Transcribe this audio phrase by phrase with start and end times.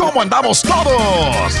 [0.00, 1.60] ¿Cómo andamos todos?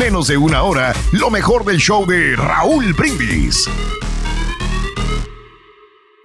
[0.01, 3.69] menos de una hora lo mejor del show de Raúl Brindis.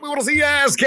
[0.01, 0.87] Muy buenos días, qué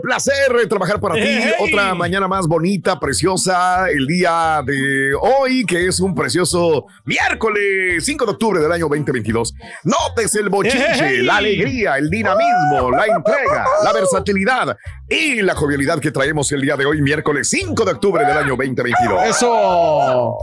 [0.00, 1.22] placer trabajar para ti.
[1.24, 1.54] Hey.
[1.58, 8.24] Otra mañana más bonita, preciosa, el día de hoy, que es un precioso miércoles 5
[8.24, 9.52] de octubre del año 2022.
[9.82, 11.22] Notes el bochinche, Hey.
[11.22, 14.76] la alegría, el dinamismo, la entrega, la versatilidad
[15.08, 18.50] y la jovialidad que traemos el día de hoy, miércoles 5 de octubre del año
[18.50, 19.24] 2022.
[19.24, 20.36] Eso.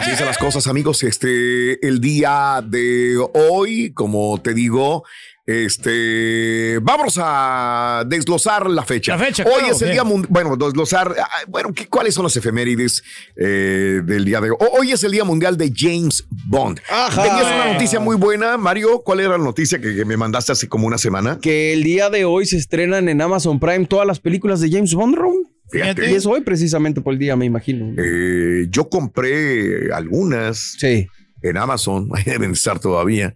[0.00, 1.02] Así son las cosas, amigos.
[1.02, 5.04] Este, el día de hoy, como te digo,
[5.46, 9.16] este, vamos a desglosar la fecha.
[9.16, 9.92] La fecha, Hoy claro, es el sí.
[9.92, 10.28] día mundial.
[10.30, 11.14] Bueno, desglosar.
[11.18, 13.02] ah, Bueno, ¿qué- ¿cuáles son las efemérides
[13.36, 14.56] eh, del día de hoy?
[14.78, 16.80] Hoy es el día mundial de James Bond.
[16.88, 17.22] Ajá.
[17.22, 19.02] Tenías una noticia muy buena, Mario.
[19.04, 21.38] ¿Cuál era la noticia que, que me mandaste hace como una semana?
[21.40, 24.94] Que el día de hoy se estrenan en Amazon Prime todas las películas de James
[24.94, 25.16] Bond.
[25.70, 26.10] Fíjate.
[26.10, 27.94] Y es hoy precisamente por el día, me imagino.
[28.02, 31.06] Eh, yo compré algunas Sí.
[31.42, 33.34] en Amazon, ahí deben estar todavía,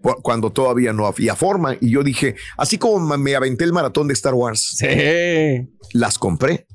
[0.00, 1.76] cu- cuando todavía no había forma.
[1.80, 5.68] Y yo dije, así como me aventé el maratón de Star Wars, Sí.
[5.92, 6.66] las compré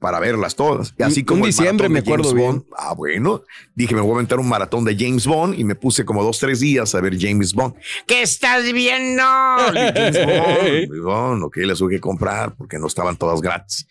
[0.00, 0.92] para verlas todas.
[0.98, 2.46] Y así como un el diciembre, me James acuerdo bien.
[2.54, 2.64] Bond.
[2.76, 3.44] Ah, bueno.
[3.76, 6.40] Dije, me voy a aventar un maratón de James Bond y me puse como dos,
[6.40, 7.76] tres días a ver James Bond.
[8.08, 9.22] ¿Qué estás viendo?
[9.72, 11.02] James Bond.
[11.04, 13.86] Bond, ok, las tuve que comprar porque no estaban todas gratis.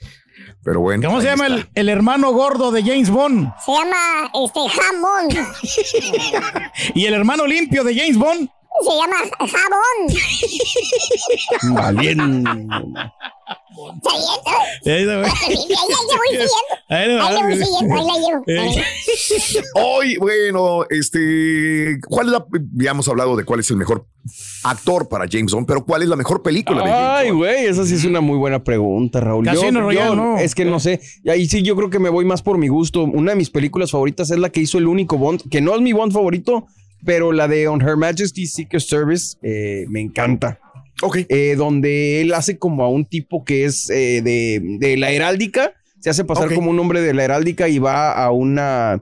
[0.63, 1.07] Pero bueno.
[1.07, 3.51] ¿Cómo se llama el, el hermano gordo de James Bond?
[3.65, 5.29] Se llama este jamón.
[6.93, 8.49] ¿Y el hermano limpio de James Bond?
[8.83, 9.97] Se llama jabón.
[11.75, 12.49] Valiendo.
[13.95, 14.11] ¿Está
[14.83, 14.95] bien?
[14.95, 15.29] Ahí la voy.
[15.29, 15.85] Siguiendo.
[16.89, 17.63] Ahí la Ahí la voy voy.
[17.65, 17.95] siguiendo.
[17.95, 18.43] Ahí la llevo.
[19.75, 22.45] Hoy, bueno, este, ¿cuál es la,
[22.75, 24.05] ya hemos hablado de cuál es el mejor
[24.63, 27.85] actor para James Bond, pero cuál es la mejor película de James Ay, güey, esa
[27.85, 29.45] sí es una muy buena pregunta, Raúl.
[29.45, 30.37] Casino Royale, no.
[30.37, 31.01] Es que no sé.
[31.23, 33.03] Y ahí sí yo creo que me voy más por mi gusto.
[33.03, 35.81] Una de mis películas favoritas es la que hizo el único Bond, que no es
[35.81, 36.67] mi Bond favorito,
[37.05, 40.59] pero la de On Her Majesty's Secret Service eh, me encanta.
[41.03, 41.17] Ok.
[41.29, 45.73] eh, donde él hace como a un tipo que es eh, de, de la heráldica,
[45.99, 49.01] se hace pasar como un hombre de la heráldica y va a una...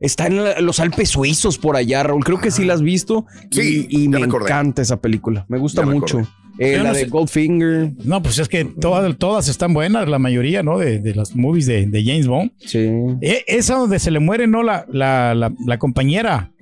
[0.00, 2.22] Está en la- los Alpes suizos por allá, Raúl.
[2.24, 3.26] Creo que sí la has visto.
[3.50, 4.46] Sí, y, me recordé.
[4.46, 5.46] encanta esa película.
[5.48, 6.20] Me gusta Ya mucho.
[6.58, 7.06] Eh, la no de sé.
[7.06, 7.92] Goldfinger.
[8.04, 10.78] No, pues es que todas, todas están buenas, la mayoría, ¿no?
[10.78, 12.50] De, de las movies de, de James Bond.
[12.58, 12.78] Sí.
[13.22, 14.62] Eh, esa donde se le muere, ¿no?
[14.62, 16.52] La, la, la, la compañera.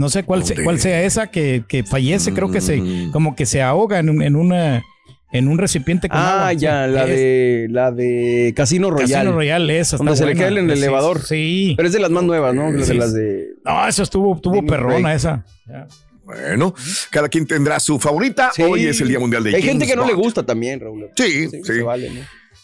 [0.00, 3.10] No sé cuál, se- cuál sea esa que, que fallece, creo que se, Mm.
[3.12, 4.82] como que se ahoga en, un- en una,
[5.30, 6.52] en un recipiente con Ah, agua.
[6.54, 9.12] ya, Sí, la es de la de Casino Royale.
[9.12, 9.96] Casino Royale, esa.
[9.98, 11.20] Donde se le cae en el Sí, elevador.
[11.22, 11.74] Sí.
[11.76, 12.72] Pero es de las más nuevas, ¿no?
[12.72, 13.48] De las de.
[13.64, 15.44] No, eso estuvo, estuvo Daniel perrona esa.
[15.68, 15.86] Ya.
[16.24, 16.74] Bueno,
[17.10, 18.52] cada quien tendrá su favorita.
[18.54, 18.62] Sí.
[18.62, 21.08] Hoy es el Día Mundial de Hay James gente que no le gusta también, Raúl.
[21.16, 21.62] Sí, Sí, sí.
[21.64, 22.20] se vale, ¿no?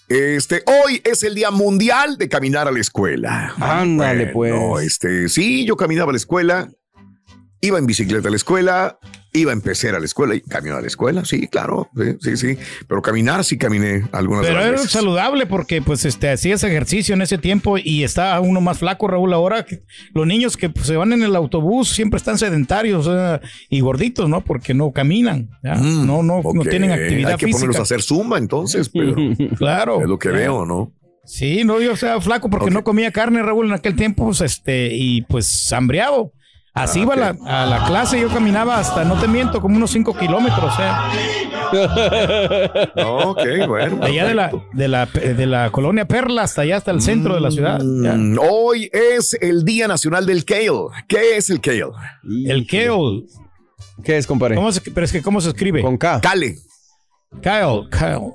[0.08, 3.52] Este, hoy es el Día Mundial de caminar a la escuela.
[3.58, 4.86] Ándale, Bueno, pues.
[4.86, 6.68] Este, sí, yo caminaba a la escuela,
[7.66, 8.98] iba en bicicleta a la escuela,
[9.32, 11.24] iba en pecera a la escuela y camino a la escuela.
[11.24, 12.58] Sí, claro, sí, sí, sí.
[12.88, 14.90] Pero caminar sí caminé algunas Pero de las era veces.
[14.90, 19.32] saludable porque pues este hacías ejercicio en ese tiempo y está uno más flaco, Raúl,
[19.34, 19.82] ahora que
[20.14, 24.28] los niños que pues, se van en el autobús siempre están sedentarios eh, y gorditos,
[24.28, 24.42] ¿no?
[24.42, 25.50] Porque no caminan.
[25.62, 27.58] Mm, no, no, no tienen actividad Hay que física.
[27.60, 29.14] ponerlos a hacer zumba entonces, pero
[29.58, 30.00] Claro.
[30.00, 30.92] es lo que veo, ¿no?
[31.28, 34.90] Sí, no, yo sea flaco porque no comía carne, Raúl, en aquel tiempo, pues, este,
[34.94, 36.32] y pues hambriado.
[36.76, 39.76] Así Ah, iba a la, a la clase, yo caminaba hasta, no te miento, como
[39.76, 40.90] unos 5 kilómetros, ¿eh?
[43.04, 43.98] Ok, bueno.
[44.04, 47.40] Allá de la, de la, de la colonia Perla hasta allá, hasta el centro de
[47.40, 47.78] la ciudad.
[47.80, 48.12] ya.
[48.12, 50.70] Mm, Hoy es el Día Nacional del Kale.
[51.08, 51.86] ¿Qué es el Kale?
[52.46, 53.24] El kale.
[54.04, 54.54] ¿Qué es, compadre?
[54.56, 55.80] ¿Cómo se, pero es que, ¿cómo se escribe?
[55.82, 56.20] Con K.
[56.20, 56.56] Cale.
[57.42, 58.32] Kyle, Kyle.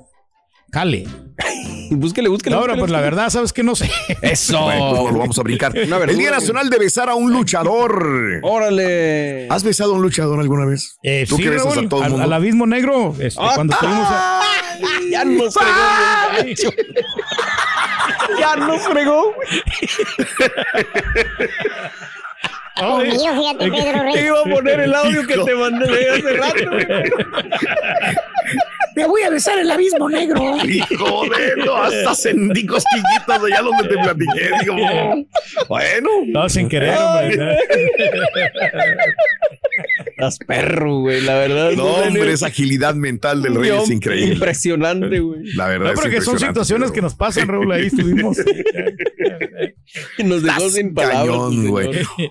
[0.72, 1.06] Cale.
[1.90, 2.56] Búsquele, búsquele.
[2.56, 3.90] No, pues la verdad, ¿sabes que No sé.
[4.22, 4.58] Eso.
[4.64, 5.76] Bueno, pues no lo vamos a brincar.
[5.76, 8.40] El Día Nacional de besar a un luchador.
[8.42, 9.46] Órale.
[9.50, 10.96] ¿Has besado a un luchador alguna vez?
[11.02, 12.24] Eh, ¿Tú sí, que besas Raúl, a todo el al, mundo?
[12.24, 14.40] al abismo negro, este, Ah, cuando estuvimos a-
[15.10, 15.70] ya nos fregó.
[16.38, 16.70] gacho.
[18.40, 19.34] ya nos fregó.
[23.04, 24.24] Dios mío, fíjate, Pedro Te Rey.
[24.26, 26.70] iba a poner el audio que te mandé hace rato.
[28.96, 30.40] Me voy a besar el abismo negro.
[30.66, 34.50] Hijo de no, hasta sentí cosquillitas allá donde te platiqué.
[34.60, 34.76] Digo,
[35.68, 36.08] bueno.
[36.26, 37.56] No, sin querer, hombre.
[40.06, 41.72] Estás perro, güey, la verdad.
[41.72, 44.34] No, hombre, esa agilidad mental del rey es increíble.
[44.34, 45.40] Impresionante, güey.
[45.54, 48.36] La verdad No, es pero que son situaciones pero- que nos pasan, Raúl, ahí estuvimos.
[50.18, 51.26] Nos dejó Estás sin palabras.
[51.26, 51.88] cañón, el güey.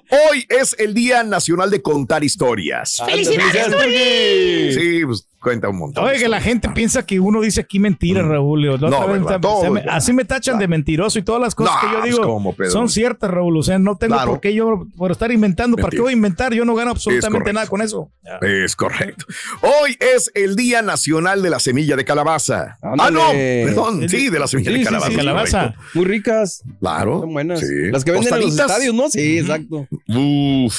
[0.09, 3.01] Hoy es el Día Nacional de Contar Historias.
[3.05, 4.73] Felicidades, Turki.
[4.73, 6.05] Sí, pues cuenta un montón.
[6.05, 8.61] Oye, que la gente piensa que uno dice aquí mentiras, Raúl.
[8.65, 9.35] La otra No, vez ¿verdad?
[9.35, 9.95] está- Todo, se me- ¿verdad?
[9.97, 13.29] así me tachan de mentiroso y todas las cosas No, que yo digo son ciertas,
[13.31, 13.57] Raúl.
[13.57, 14.31] O sea, no tengo Claro.
[14.31, 15.75] por qué yo por estar inventando.
[15.77, 16.53] ¿Para qué voy a inventar?
[16.53, 18.11] Yo no gano absolutamente nada con eso.
[18.41, 19.25] Es correcto.
[19.61, 22.77] Hoy es el Día Nacional de la Semilla de Calabaza.
[22.81, 24.07] Ah, no, perdón.
[24.07, 25.09] Sí, de la semilla Sí, de calabaza.
[25.11, 25.73] sí, calabaza.
[25.95, 26.63] Muy ricas.
[26.79, 27.21] Claro.
[27.21, 27.59] Son buenas.
[27.59, 27.89] Sí.
[27.91, 29.09] Las que venden en los estadios, ¿no?
[29.09, 29.88] Sí, exacto.
[30.07, 30.75] Uf.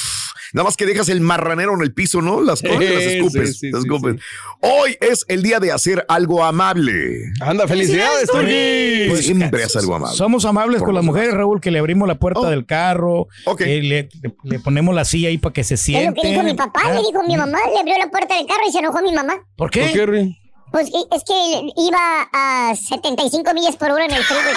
[0.53, 2.39] Nada más que dejas el marranero en el piso, ¿no?
[2.41, 3.49] Las, Sí, las escupes.
[3.49, 4.15] sí, sí, las escupes.
[4.15, 4.21] sí.
[4.61, 7.17] Hoy es el día de hacer algo amable.
[7.41, 9.09] Anda, felicidades, Turki.
[9.09, 10.15] Pues siempre haz algo amable.
[10.15, 12.49] Somos amables con las mujeres, Raúl, que le abrimos la puerta Oh.
[12.49, 13.61] del carro, Ok.
[13.61, 14.09] eh, le,
[14.43, 16.21] le- ponemos la silla ahí para que se Es lo siente.
[16.21, 18.71] que dijo mi papá, le dijo mi mamá, le abrió la puerta del carro y
[18.71, 19.33] se enojó mi mamá.
[19.55, 19.81] ¿Por qué?
[19.95, 20.35] ¿Por qué?
[20.73, 21.33] Pues es que
[21.77, 24.53] iba a 75 millas por hora en el freeway.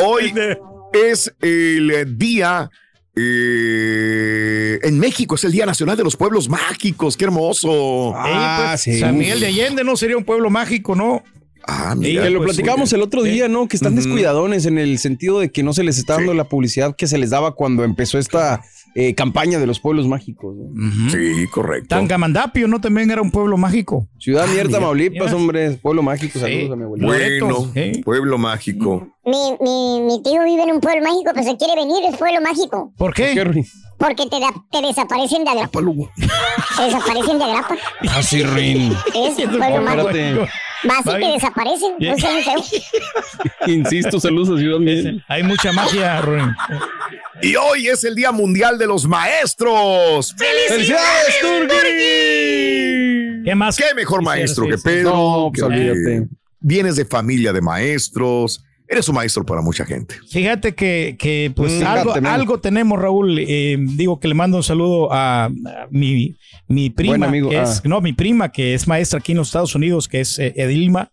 [0.00, 0.32] Hoy
[0.92, 2.70] es el día.
[3.16, 7.16] eh, en México es el Día Nacional de los Pueblos Mágicos.
[7.16, 8.10] ¡Qué hermoso!
[8.12, 8.98] Eh, Ah, pues, sí.
[8.98, 11.22] San Miguel de Allende no sería un pueblo mágico, ¿no?
[11.66, 12.28] Ah, Que mira.
[12.30, 13.68] lo pues, platicamos el otro día, ¿no?
[13.68, 14.02] Que están Ujú.
[14.02, 16.38] descuidadones en el sentido de que no se les está dando Sí.
[16.38, 18.62] la publicidad que se les daba cuando empezó esta
[18.94, 20.54] eh, campaña de los pueblos mágicos.
[20.56, 21.10] ¿no?
[21.10, 21.88] Sí, correcto.
[21.88, 22.80] Tangamandapio, ¿no?
[22.80, 24.08] También era un pueblo mágico.
[24.18, 24.68] Ciudad Ah.
[24.70, 25.36] Tamaulipas, Mira.
[25.36, 25.70] hombre.
[25.82, 26.38] Pueblo mágico.
[26.38, 26.72] Saludos Sí.
[26.72, 27.06] a mi abuelita.
[27.46, 28.00] Bueno, ¿eh?
[28.04, 29.08] pueblo mágico.
[29.24, 32.40] Mi, mi, mi tío vive en un pueblo mágico, pero se quiere venir, es pueblo
[32.40, 32.92] mágico.
[32.96, 33.34] ¿Por qué?
[33.98, 35.80] Porque te, da- te desaparecen de agrapa.
[36.76, 37.76] Te desaparecen de agrapa.
[38.10, 38.92] Ah, sí, Rin.
[39.14, 40.46] Es pueblo mágico.
[40.86, 41.32] Vas y te Vaya.
[41.32, 41.92] desaparecen.
[41.98, 42.72] No feos.
[43.66, 45.12] Insisto, saludos a Ciudad Mierda.
[45.28, 46.54] Hay mucha magia, Ruin.
[47.42, 50.34] Y hoy es el Día Mundial de los Maestros.
[50.36, 53.42] ¡Felicidades, Turki!
[53.44, 53.76] ¿Qué más?
[53.76, 54.78] ¿Qué mejor maestro que?
[54.78, 55.10] Pedro?
[55.10, 56.28] No, pues que- olvídate.
[56.60, 58.64] Vienes de familia de maestros.
[58.86, 60.14] Eres un maestro para mucha gente.
[60.30, 63.38] Fíjate que, que, pues algo, tenemos, Raúl.
[63.38, 65.50] Eh, digo que le mando un saludo a, a
[65.90, 66.36] mi,
[66.68, 67.88] mi prima, Buen amigo, que es, ah.
[67.88, 71.10] no, mi prima, que es maestra aquí en los Estados Unidos, que es eh, Edilma.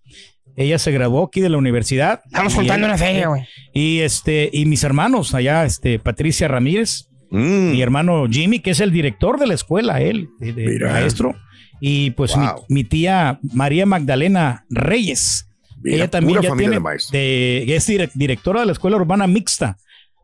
[0.57, 2.21] Ella se graduó aquí de la universidad.
[2.25, 3.43] Estamos él- una feria, güey.
[3.73, 8.81] Y este, y mis hermanos allá, este, Patricia Ramírez, Mm, mi hermano Jimmy, que es
[8.81, 10.91] el director de la escuela, él, de, de Mira.
[10.91, 11.33] maestro.
[11.79, 12.33] Y pues
[12.67, 15.47] mi, tía María Magdalena Reyes.
[15.83, 16.79] Mira, ella también ya tiene,
[17.11, 19.77] de es direc- directora de la escuela urbana mixta.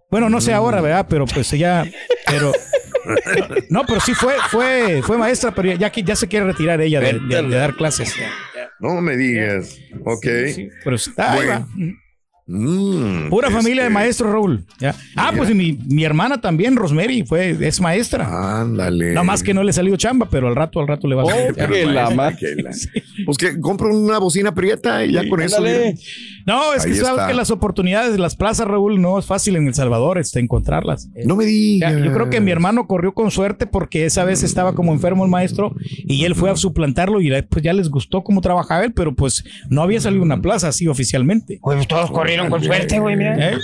[0.09, 0.56] Bueno, no sé Mm.
[0.56, 1.06] ahora, ¿verdad?
[1.09, 1.86] Pero pues ella,
[2.27, 2.51] pero
[3.69, 7.13] no, pero sí fue, fue, fue maestra, pero ya, ya se quiere retirar ella de,
[7.19, 8.13] de- de dar clases.
[8.80, 9.77] no me digas.
[10.06, 10.25] Ok.
[10.54, 11.51] Sí, pero está, ahí Bueno.
[11.62, 11.68] va.
[12.48, 14.64] Mm, Pura familia de este, maestros, Raúl.
[14.80, 14.96] Ya.
[15.16, 18.62] Ah, pues y mi, mi hermana también, Rosemary, fue, es maestra.
[18.62, 19.14] Ándale.
[19.14, 21.26] No más que no le salió chamba, pero al rato, al rato le va a
[21.26, 21.56] Oh, salir.
[21.56, 22.72] que la ma- Que la-
[23.26, 25.62] Pues que compro una bocina prieta y ya con eso.
[25.62, 25.92] Mira.
[26.46, 27.28] No, es que sabes está.
[27.28, 31.10] que las oportunidades de las plazas, Raúl, no es fácil en El Salvador este, encontrarlas.
[31.26, 31.94] No me digas.
[32.02, 35.32] yo creo que mi hermano corrió con suerte porque esa vez estaba como enfermo el
[35.32, 39.14] maestro y él fue a suplantarlo y pues ya les gustó cómo trabajaba él, pero
[39.14, 41.60] pues no había salido una plaza así oficialmente.
[41.62, 43.36] Pues todos corrieron con suerte, güey, mira.
[43.54, 43.58] ¿Eh?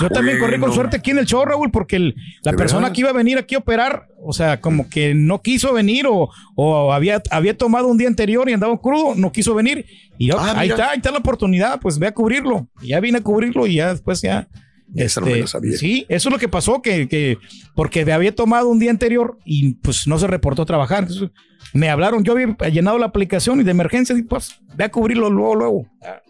[0.00, 2.92] Yo también corrí con suerte aquí en el show, Raúl, porque el- la ¿De persona
[2.92, 6.30] que iba a venir aquí a operar, o sea, como que no quiso venir o,
[6.56, 9.86] o había, había tomado un día anterior y andaba crudo, no quiso venir.
[10.18, 10.74] Y yo, Ah, ahí mira.
[10.74, 12.66] está, ahí está la oportunidad, pues ve a cubrirlo.
[12.82, 14.48] Y ya vine a cubrirlo y ya después ya.
[14.96, 15.76] Esa no me la sabía.
[15.76, 17.38] sí, eso es lo que pasó, que, que
[17.74, 21.00] porque había tomado un día anterior y pues no se reportó a trabajar.
[21.04, 21.30] Entonces,
[21.72, 25.30] me hablaron, yo había llenado la aplicación y de emergencia, y pues ve a cubrirlo
[25.30, 25.86] luego, luego.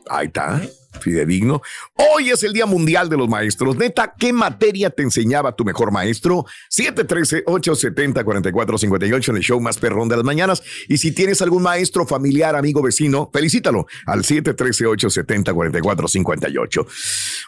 [0.08, 0.62] Ahí está.
[1.00, 1.62] Fidedigno.
[1.94, 3.76] Hoy es el Día Mundial de los Maestros.
[3.76, 6.44] Neta, ¿qué materia te enseñaba tu mejor maestro?
[6.70, 10.64] 713-870-4458 en el show más perrón de las mañanas.
[10.88, 16.86] Y si tienes algún maestro, familiar, amigo, vecino, felicítalo al 713-870-4458.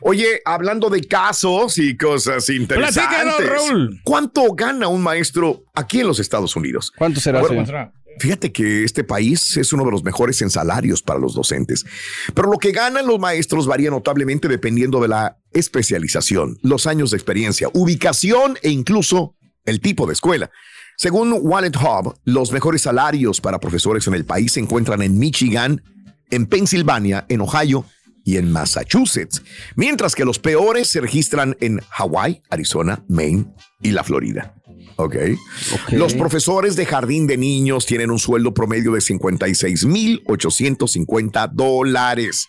[0.03, 3.47] Oye, hablando de casos y cosas interesantes.
[3.47, 4.01] Raúl.
[4.05, 6.93] ¿Cuánto gana un maestro aquí en los Estados Unidos?
[6.97, 7.41] ¿Cuánto será?
[7.41, 7.65] Bueno?
[8.19, 11.85] Fíjate que este país es uno de los mejores en salarios para los docentes,
[12.35, 17.19] pero lo que ganan los maestros varía notablemente dependiendo de la especialización, los años de
[17.19, 20.51] experiencia, ubicación e incluso el tipo de escuela.
[20.97, 25.83] Según Wallet Hub, los mejores salarios para profesores en el país se encuentran en Michigan,
[26.31, 27.85] en Pensilvania, en Ohio
[28.27, 29.43] y en Massachusetts,
[29.77, 33.47] mientras que los peores se registran en Hawái, Arizona, Maine
[33.81, 34.57] y la Florida.
[34.97, 35.15] Ok.
[35.93, 42.49] Los profesores de jardín de niños tienen un sueldo promedio de 56,850 dólares.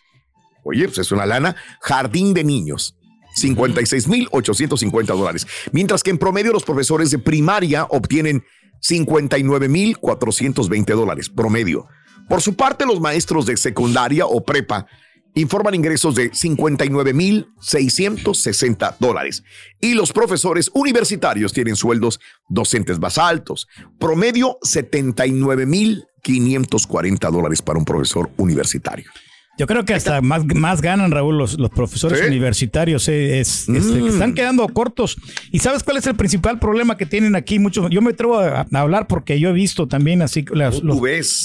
[0.64, 1.56] Oye, pues es una lana.
[1.82, 2.96] Jardín de niños.
[3.36, 5.46] 56,850 dólares.
[5.72, 8.44] Mientras que en promedio los profesores de primaria obtienen
[8.82, 11.86] 59,420 dólares promedio.
[12.28, 14.88] Por su parte, los maestros de secundaria o prepa
[15.40, 19.44] informan ingresos de 59,660 dólares.
[19.80, 23.68] Y los profesores universitarios tienen sueldos docentes más altos.
[24.00, 29.10] Promedio 79,540 dólares para un profesor universitario.
[29.58, 32.26] Yo creo que hasta más, más ganan, Raúl, los, los profesores ¿Sí?
[32.28, 33.08] universitarios.
[33.08, 35.18] eh, es, este, que están quedando cortos.
[35.52, 37.90] ¿Y sabes cuál es el principal problema que tienen aquí muchos?
[37.90, 40.82] Yo me atrevo a, a hablar porque yo he visto también así las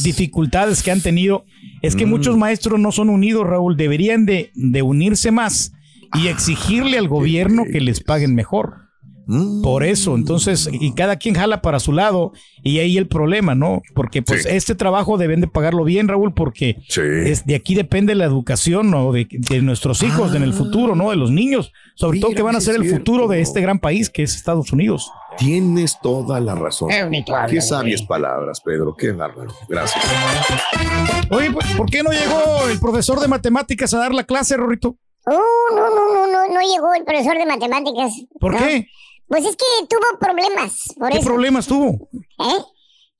[0.02, 1.44] dificultades que han tenido.
[1.80, 3.76] Es que muchos maestros no son unidos, Raúl.
[3.76, 5.72] Deberían de, de unirse más
[6.14, 8.81] y exigirle al gobierno que les paguen mejor.
[9.26, 9.62] Mm.
[9.62, 13.82] Por eso, entonces, y cada quien jala para su lado, y ahí el problema, ¿no?
[13.94, 14.48] Porque pues Sí.
[14.50, 17.00] este trabajo deben de pagarlo bien, Raúl, porque Sí.
[17.02, 19.12] es, de aquí depende la educación, ¿no?
[19.12, 21.10] De, de nuestros hijos, en el futuro, ¿no?
[21.10, 24.10] De los niños, sobre todo que van a ser el futuro de este gran país
[24.10, 25.10] que es Estados Unidos.
[25.38, 26.90] Tienes toda la razón.
[27.48, 28.94] Qué sabias palabras, Pedro.
[28.96, 29.50] Qué bárbaro.
[29.68, 30.04] Gracias.
[31.30, 34.96] Oye, pues, ¿por qué no llegó el profesor de matemáticas a dar la clase, Rorrito?
[35.24, 38.12] Uh, no, no, no, no, no llegó el profesor de matemáticas.
[38.40, 38.58] ¿Por ¿no?
[38.58, 38.88] qué?
[39.28, 41.26] Pues es que tuvo problemas, por ¿Qué eso.
[41.26, 42.08] problemas tuvo?
[42.12, 42.58] ¿Eh?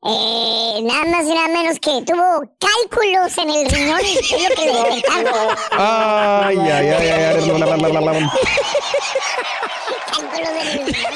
[0.05, 4.67] Eh, nada más y nada menos que tuvo cálculos en el riñón, es lo que
[4.67, 5.57] le detectaron.
[5.71, 8.33] Ay, ay, ay, ay, ay, la, la, la, la, la.
[10.11, 11.13] Cálculos en el riñón.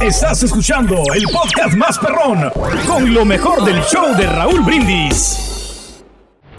[0.00, 2.50] Estás escuchando el podcast más perrón
[2.86, 5.55] con lo mejor del show de Raúl Brindis.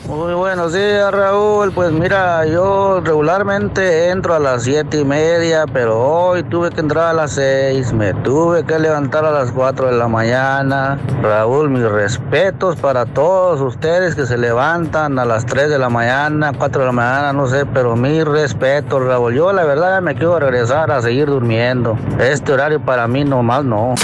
[0.07, 1.73] Muy buenos días, Raúl.
[1.73, 7.07] Pues mira, yo regularmente entro a las siete y media, pero hoy tuve que entrar
[7.07, 7.91] a las seis.
[7.91, 10.97] Me tuve que levantar a las 4 de la mañana.
[11.21, 16.53] Raúl, mis respetos para todos ustedes que se levantan a las 3 de la mañana,
[16.57, 19.33] 4 de la mañana, no sé, pero mis respetos, Raúl.
[19.35, 21.97] Yo la verdad me quiero regresar a seguir durmiendo.
[22.17, 23.95] Este horario para mí nomás no.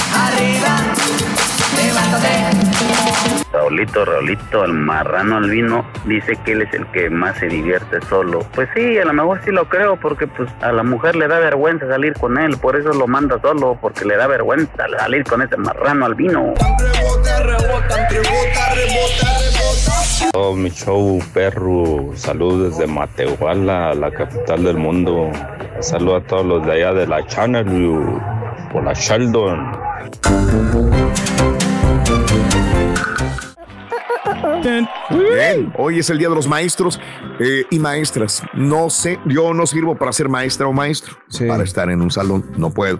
[3.64, 8.40] Raulito, Raulito, el marrano albino dice que él es el que más se divierte solo.
[8.54, 11.40] Pues sí, a lo mejor sí lo creo, porque pues a la mujer le da
[11.40, 15.44] vergüenza salir con él, por eso lo manda solo, porque le da vergüenza salir con
[15.44, 16.54] ese marrano albino.
[20.34, 22.12] Oh, mi show, perro.
[22.16, 25.32] Salud desde Matehuala, la capital del mundo.
[25.80, 28.22] Salud a todos los de allá de la Channel View,
[28.74, 29.72] por la Sheldon.
[34.64, 37.00] Bien, hoy es el Día de los Maestros
[37.40, 38.44] eh, y Maestras.
[38.54, 41.16] No sé, yo no sirvo para ser maestra o maestro.
[41.30, 41.46] Sí.
[41.46, 43.00] Para estar en un salón, no puedo.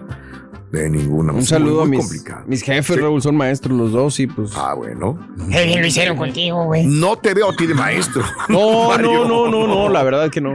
[0.70, 2.44] De ninguna Un Es saludo muy a mis, complicado.
[2.48, 3.00] mis jefes, Sí.
[3.00, 4.52] Raúl, son maestros los dos, y pues.
[4.56, 5.16] Ah, bueno.
[5.50, 6.84] Qué bien lo hicieron contigo, güey.
[6.86, 8.22] No te veo a ti de maestro.
[8.48, 10.54] No, no, no, no, no, la verdad que no.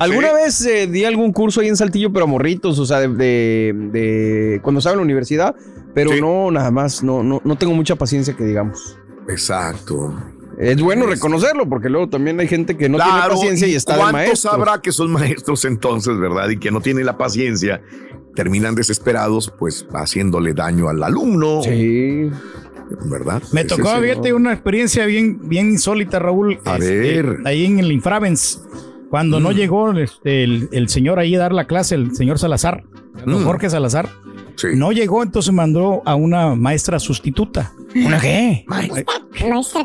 [0.00, 0.34] Alguna ¿Sí?
[0.34, 3.72] vez eh, di algún curso ahí en Saltillo, pero a morritos, o sea, de, de-
[3.92, 5.54] de- cuando estaba en la universidad,
[5.94, 6.20] pero Sí.
[6.20, 8.98] no, nada más, no, no, no tengo mucha paciencia que digamos.
[9.28, 10.12] Exacto.
[10.58, 11.10] Es bueno Sí.
[11.12, 14.50] reconocerlo, porque luego también hay gente que no tiene paciencia y está de ¿Cuántos maestro.
[14.50, 16.48] sabrá que son maestros entonces, verdad?
[16.50, 17.82] Y que no tienen la paciencia,
[18.34, 22.30] terminan desesperados, pues haciéndole daño al alumno, Sí.
[23.10, 23.42] ¿verdad?
[23.52, 26.58] Me tocó, fíjate, una experiencia bien, bien insólita, Raúl.
[26.64, 27.38] A Este, ver.
[27.44, 28.62] Ahí en el Infravens,
[29.10, 32.84] cuando no llegó este, el, el señor ahí a dar la clase, el señor Salazar,
[33.26, 33.44] Mm.
[33.44, 34.08] Jorge Salazar,
[34.56, 34.68] Sí.
[34.74, 37.72] no llegó, entonces mandó a una maestra sustituta.
[37.94, 38.64] ¿Una qué?
[38.66, 39.04] ¿Maestra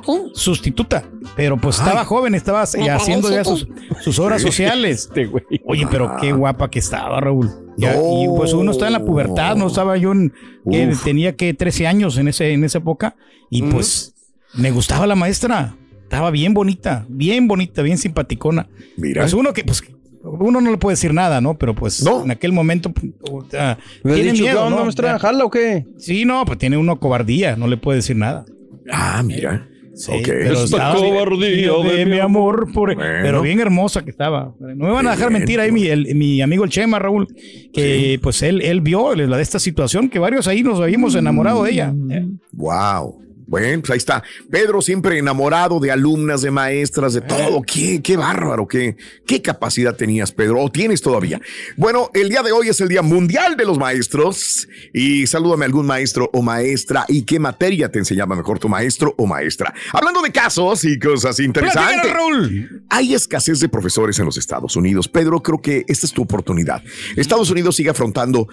[0.02, 0.22] qué?
[0.34, 1.04] Sustituta,
[1.36, 3.68] pero pues estaba joven, estaba Me haciendo ya sus,
[4.02, 5.08] sus horas sociales.
[5.08, 5.44] Este güey.
[5.66, 7.50] Oye, pero qué guapa que estaba, Raúl.
[7.78, 8.24] Ya, No.
[8.24, 10.34] Y pues uno está en la pubertad, no estaba yo en,
[10.70, 11.04] que Uf.
[11.04, 13.16] tenía que 13 años en ese en esa época
[13.50, 14.14] y pues
[14.54, 15.76] me gustaba la maestra.
[16.04, 18.70] Estaba bien bonita, bien bonita, bien simpaticona.
[18.96, 19.24] Mira.
[19.24, 19.84] Pues uno que pues
[20.24, 21.58] uno no le puede decir nada, ¿no?
[21.58, 22.24] Pero pues No.
[22.24, 22.92] en aquel momento
[23.32, 24.84] o sea, ¿Me tiene dicho miedo, ¿no?
[24.84, 25.14] maestra?
[25.14, 25.20] Ya.
[25.20, 25.86] ¿Jala o qué?
[25.98, 28.46] Sí, no, pues tiene uno cobardía, no le puede decir nada.
[28.92, 29.68] Ah, mira.
[29.96, 30.26] Sí, Ok.
[30.28, 33.20] pero estaba cobardía de, de mi amor, por- Bueno.
[33.24, 34.54] pero bien hermosa que estaba.
[34.60, 37.28] No me van a dejar Bien, mentir ahí mi, el- mi amigo el Chema, Raúl,
[37.74, 41.64] que pues él, él vio la de esta situación, que varios ahí nos habíamos enamorado
[41.64, 41.94] de ella.
[42.12, 42.28] ¿eh?
[42.52, 43.22] Wow.
[43.48, 44.24] Bueno, pues ahí está.
[44.52, 47.62] Pedro siempre enamorado de alumnas, de maestras, de todo.
[47.62, 51.40] Qué, qué bárbaro, qué, qué capacidad tenías, Pedro, o tienes todavía.
[51.78, 55.68] Bueno, el día de hoy es el Día Mundial de los Maestros y salúdame a
[55.68, 59.74] algún maestro o maestra y qué materia te enseñaba mejor tu maestro o maestra.
[59.94, 62.12] Hablando de casos y cosas interesantes.
[62.12, 62.84] Raúl.
[62.90, 65.08] Hay escasez de profesores en los Estados Unidos.
[65.08, 66.84] Pedro, creo que esta es tu oportunidad.
[67.16, 68.48] Estados Unidos sigue afrontando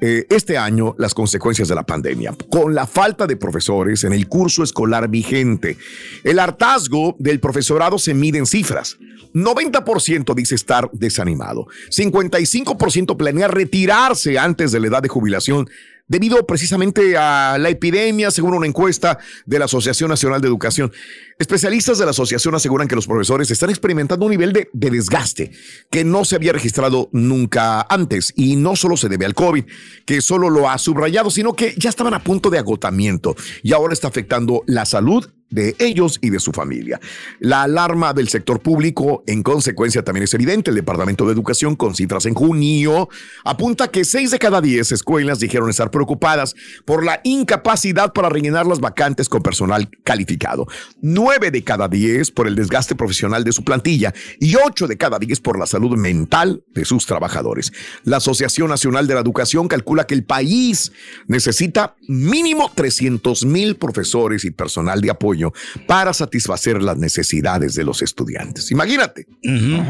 [0.00, 4.28] eh, este año las consecuencias de la pandemia, con la falta de profesores en el
[4.28, 5.76] curso escolar vigente.
[6.24, 8.98] El hartazgo del profesorado se mide en cifras.
[9.34, 11.66] 90% dice estar desanimado.
[11.90, 15.68] 55% planea retirarse antes de la edad de jubilación
[16.10, 20.92] debido precisamente a la epidemia, según una encuesta de la Asociación Nacional de Educación.
[21.38, 25.52] Especialistas de la asociación aseguran que los profesores están experimentando un nivel de, de desgaste
[25.88, 29.64] que no se había registrado nunca antes y no solo se debe al COVID,
[30.04, 33.94] que solo lo ha subrayado, sino que ya estaban a punto de agotamiento y ahora
[33.94, 37.00] está afectando la salud de ellos y de su familia.
[37.40, 40.70] La alarma del sector público, en consecuencia, también es evidente.
[40.70, 43.08] El Departamento de Educación, con cifras en junio,
[43.44, 46.54] apunta que seis de cada diez escuelas dijeron estar preocupadas
[46.84, 50.66] por la incapacidad para rellenar las vacantes con personal calificado.
[51.02, 55.18] Nueve de cada diez por el desgaste profesional de su plantilla y ocho de cada
[55.18, 57.72] diez por la salud mental de sus trabajadores.
[58.04, 60.92] La Asociación Nacional de la Educación calcula que el país
[61.26, 65.39] necesita mínimo 300 mil profesores y personal de apoyo
[65.86, 68.70] para satisfacer las necesidades de los estudiantes.
[68.70, 69.26] Imagínate,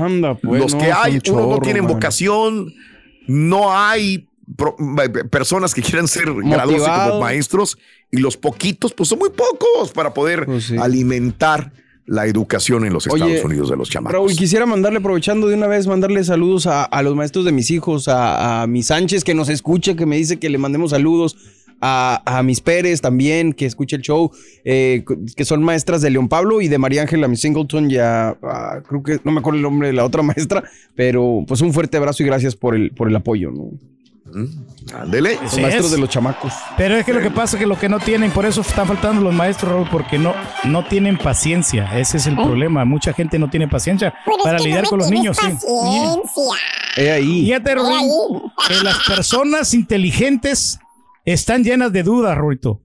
[0.00, 2.72] Anda, pues, los no, que hay, un uno no chorro, tienen vocación,
[3.26, 7.10] no hay pro- eh, personas que quieran ser Motivado.
[7.10, 7.78] como maestros
[8.10, 10.46] y los poquitos, pues son muy pocos para poder
[10.80, 11.72] alimentar
[12.06, 14.14] la educación en los Oye, Estados Unidos de los chamacos.
[14.14, 17.70] Raúl, quisiera mandarle, aprovechando de una vez, mandarle saludos a, a los maestros de mis
[17.70, 21.36] hijos, a, a mi Sánchez que nos escucha, que me dice que le mandemos saludos,
[21.80, 24.30] a, a mis Pérez también, que escucha el show,
[24.64, 25.04] eh,
[25.36, 29.02] que son maestras de León Pablo y de María Ángela, mi Singleton, ya a- creo
[29.02, 30.62] que no me acuerdo el nombre de la otra maestra,
[30.94, 33.70] pero pues un fuerte abrazo y gracias por el, por el apoyo, ¿no?
[34.94, 35.38] Ándele.
[35.42, 35.92] Los Sí maestros es.
[35.92, 36.52] de los chamacos.
[36.76, 38.86] Pero es que lo que pasa es que lo que no tienen, por eso están
[38.86, 40.34] faltando los maestros, Raúl, porque no,
[40.64, 41.98] no tienen paciencia.
[41.98, 42.84] Ese es el problema.
[42.84, 45.36] Mucha gente no tiene paciencia para lidiar con los niños.
[45.36, 45.48] sí.
[45.48, 46.42] Paciencia.
[46.96, 47.44] He ahí.
[47.46, 50.78] Fíjate, Raúl, que las personas inteligentes
[51.32, 52.82] están llenas de dudas, Raúlito.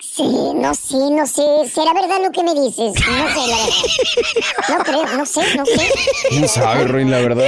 [0.00, 1.42] Sí, no sé, no sé.
[1.72, 2.92] ¿Será verdad lo que me dices?
[2.94, 4.68] No sé, la verdad.
[4.68, 5.90] No creo, no sé, no sé.
[6.28, 7.46] ¿Quién sabe, Ruin, la verdad?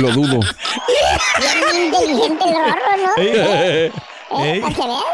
[0.00, 0.40] Lo dudo.
[1.38, 3.10] Bien inteligente el rorro, ¿no?
[3.22, 4.60] ¿Eh?
[4.60, 5.04] ¿Para que veas?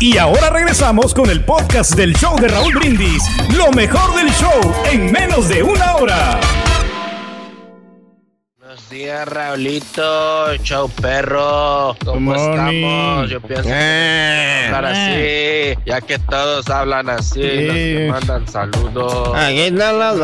[0.00, 3.22] Y ahora regresamos con el podcast del show de Raúl Brindis.
[3.54, 6.40] Lo mejor del show en menos de una hora.
[8.78, 11.96] Buenos días, Raulito, show perro.
[12.04, 12.84] ¿Cómo morning.
[12.84, 13.30] estamos?
[13.30, 19.34] Yo pienso que hablar así, ya que todos hablan así, los que mandan saludos.
[19.36, 20.16] Aquí están las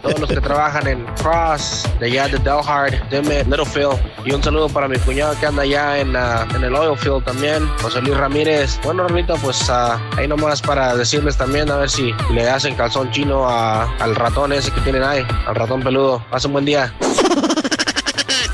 [0.00, 3.98] todos los que trabajan en Cross, de allá de Delhard, Dimmitt, Littlefield.
[4.24, 7.22] Y un saludo para mi cuñado que anda allá en, ah, en el Oil Field
[7.24, 8.80] también, José Luis Ramírez.
[8.82, 13.10] Bueno, Ramito, pues ah, ahí nomás para decirles también a ver si le hacen calzón
[13.10, 16.24] chino a- al ratón ese que tienen ahí, al ratón peludo.
[16.30, 16.94] Pasa un buen día.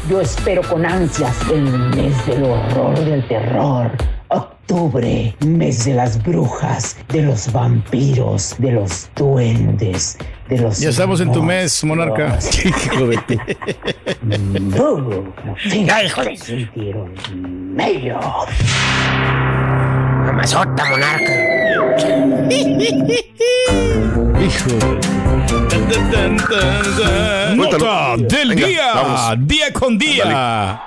[0.08, 3.90] Yo espero con ansias el mes del horror del terror.
[4.28, 10.16] Octubre, mes de las brujas, de los vampiros, de los duendes,
[10.48, 10.80] de los.
[10.80, 12.38] Ya estamos en tu mes, monarca.
[12.64, 13.18] Hijo de
[15.84, 16.36] Ya, hijo de.
[16.36, 17.12] Sintieron
[17.74, 18.18] mello.
[20.24, 21.32] Mamazota, monarca.
[24.40, 24.70] Hijo.
[27.56, 28.92] Nota del Venga, día.
[28.94, 29.48] vamos.
[29.48, 30.80] Día con día.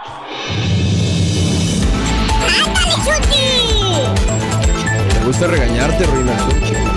[5.19, 6.90] Me gusta regañarte, Ruina.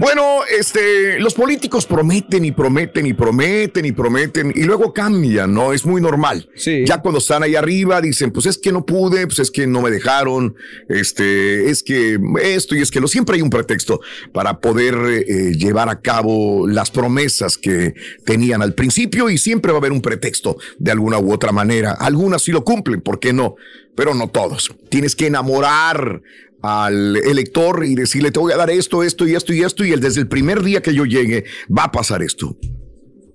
[0.00, 5.74] Bueno, este, los políticos prometen y prometen y prometen y prometen y luego cambian, ¿no?
[5.74, 6.48] Es muy normal.
[6.86, 9.82] Ya cuando están ahí arriba dicen, pues es que no pude, pues es que no
[9.82, 10.56] me dejaron,
[10.88, 14.00] este, es que esto y es que lo siempre hay un pretexto
[14.32, 17.92] para poder eh, llevar a cabo las promesas que
[18.24, 21.92] tenían al principio y siempre va a haber un pretexto de alguna u otra manera.
[21.92, 23.56] Algunas sí lo cumplen, ¿por qué no?
[23.94, 24.74] Pero no todos.
[24.88, 26.22] Tienes que enamorar
[26.62, 29.92] al elector y decirle, te voy a dar esto, esto y esto y esto, y
[29.92, 31.44] él desde el primer día que yo llegue
[31.76, 32.56] va a pasar esto.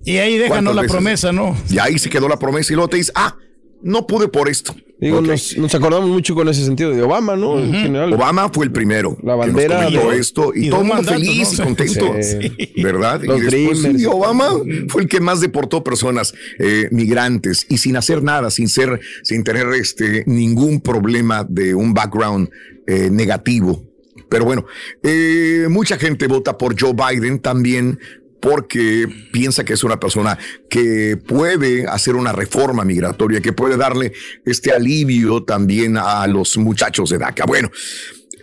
[0.04, 0.92] Y ahí déjanos ¿Cuántas la veces?
[0.94, 1.56] promesa, ¿no?
[1.70, 3.36] Y ahí se quedó la promesa y luego te dice, ah,
[3.82, 4.74] no pude por esto.
[4.98, 7.58] Digo, nos, nos acordamos mucho con ese sentido de Obama, ¿no?
[7.58, 8.12] En general.
[8.14, 10.86] Obama fue el primero La que nos bandera comentó de- esto y, y todo el
[10.86, 11.64] mundo feliz y ¿no?
[11.64, 12.82] contento, Sí.
[12.82, 13.20] ¿verdad?
[13.22, 14.00] Los y después Dreamers.
[14.00, 14.48] sí, Obama
[14.88, 19.44] fue el que más deportó personas eh, migrantes y sin hacer nada, sin ser, sin
[19.44, 22.48] tener este ningún problema de un background
[22.86, 23.82] eh, negativo.
[24.28, 24.66] Pero bueno,
[25.02, 27.98] eh, mucha gente vota por Joe Biden también
[28.40, 34.12] porque piensa que es una persona que puede hacer una reforma migratoria, que puede darle
[34.44, 37.44] este alivio también a los muchachos de DACA.
[37.46, 37.70] Bueno,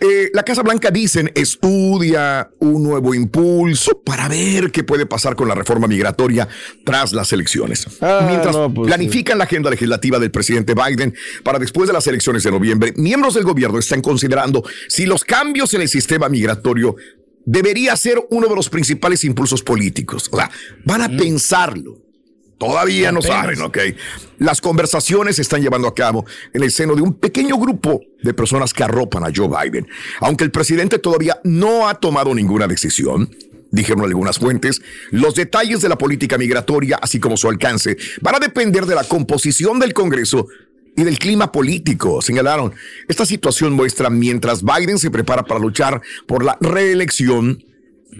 [0.00, 5.48] eh, la Casa Blanca dicen estudia un nuevo impulso para ver qué puede pasar con
[5.48, 6.48] la reforma migratoria
[6.84, 7.86] tras las elecciones.
[8.00, 12.06] Ah, Mientras no, pues, planifican la agenda legislativa del presidente Biden para después de las
[12.06, 16.96] elecciones de noviembre, miembros del gobierno están considerando si los cambios en el sistema migratorio
[17.44, 20.28] debería ser uno de los principales impulsos políticos.
[20.30, 20.50] O sea,
[20.84, 21.98] van a pensarlo.
[22.58, 23.78] Todavía no saben, ¿ok?
[24.38, 28.32] Las conversaciones se están llevando a cabo en el seno de un pequeño grupo de
[28.34, 29.86] personas que arropan a Joe Biden.
[30.20, 33.28] Aunque el presidente todavía no ha tomado ninguna decisión,
[33.70, 38.38] dijeron algunas fuentes, los detalles de la política migratoria, así como su alcance, van a
[38.38, 40.46] depender de la composición del Congreso
[40.96, 42.72] y del clima político, señalaron.
[43.08, 47.64] Esta situación muestra mientras Biden se prepara para luchar por la reelección,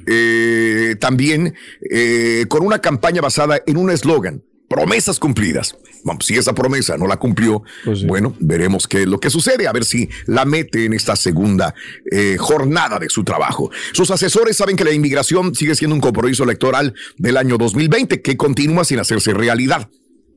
[0.07, 1.54] eh, también
[1.90, 5.76] eh, con una campaña basada en un eslogan, promesas cumplidas.
[6.04, 7.62] Vamos, si esa promesa no la cumplió,
[8.07, 11.74] bueno, veremos qué es lo que sucede, a ver si la mete en esta segunda
[12.11, 13.70] eh, jornada de su trabajo.
[13.92, 18.37] Sus asesores saben que la inmigración sigue siendo un compromiso electoral del año 2020 que
[18.37, 19.88] continúa sin hacerse realidad.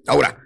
[0.08, 0.38] Ahora,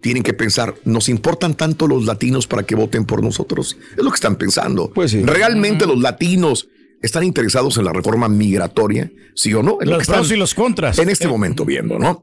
[0.00, 3.78] tienen que pensar, ¿nos importan tanto los latinos para que voten por nosotros?
[3.96, 4.90] Es lo que están pensando.
[4.92, 5.22] Pues sí.
[5.24, 6.68] ¿Realmente los latinos
[7.02, 9.10] están interesados en la reforma migratoria?
[9.34, 9.78] ¿Sí o no?
[9.80, 10.98] Lo Los pros y los contras.
[10.98, 12.22] En este momento viendo, ¿no?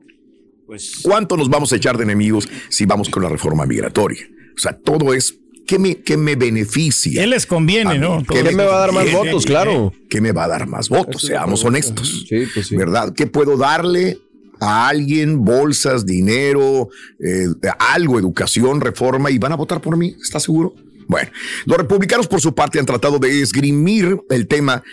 [0.66, 4.28] Pues ¿Cuánto nos vamos a echar de enemigos si vamos con la reforma migratoria?
[4.56, 7.24] O sea, todo es, ¿qué me, qué me beneficia?
[7.24, 8.24] él les conviene, ¿no?
[8.24, 9.30] ¿qué ¿Qué me va a dar más conviene?
[9.32, 9.46] votos?
[9.46, 9.94] Claro.
[10.10, 11.24] ¿Qué me va a dar más votos?
[11.24, 12.26] Seamos honestos.
[12.28, 12.76] Sí, pues sí.
[12.76, 13.14] ¿Verdad?
[13.14, 14.18] ¿Qué puedo darle
[14.60, 15.44] a alguien?
[15.44, 20.16] Bolsas, dinero, eh, algo, educación, reforma, y van a votar por mí.
[20.22, 20.74] ¿Estás seguro?
[21.08, 21.30] Bueno,
[21.66, 24.84] los republicanos por su parte han tratado de esgrimir el tema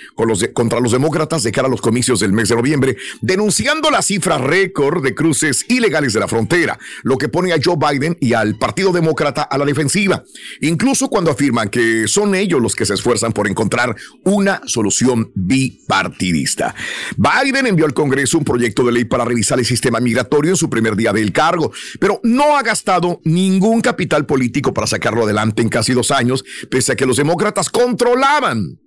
[0.53, 4.39] contra los demócratas de cara a los comicios del mes de noviembre, denunciando la cifra
[4.39, 8.57] récord de cruces ilegales de la frontera, lo que pone a Joe Biden y al
[8.57, 10.25] Partido Demócrata a la defensiva,
[10.61, 13.95] incluso cuando afirman que son ellos los que se esfuerzan por encontrar
[14.25, 16.75] una solución bipartidista.
[17.17, 20.71] Biden envió al Congreso un proyecto de ley para revisar el sistema migratorio en su
[20.71, 25.69] primer día del cargo, pero no ha gastado ningún capital político para sacarlo adelante en
[25.69, 28.79] casi dos años, pese a que los demócratas controlaban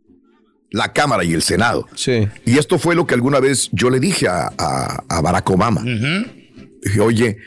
[0.72, 1.88] la Cámara y el Senado.
[1.96, 2.28] Sí.
[2.46, 5.84] Y esto fue lo que alguna vez yo le dije a, a- a Barack Obama.
[6.82, 7.38] Dije, oye,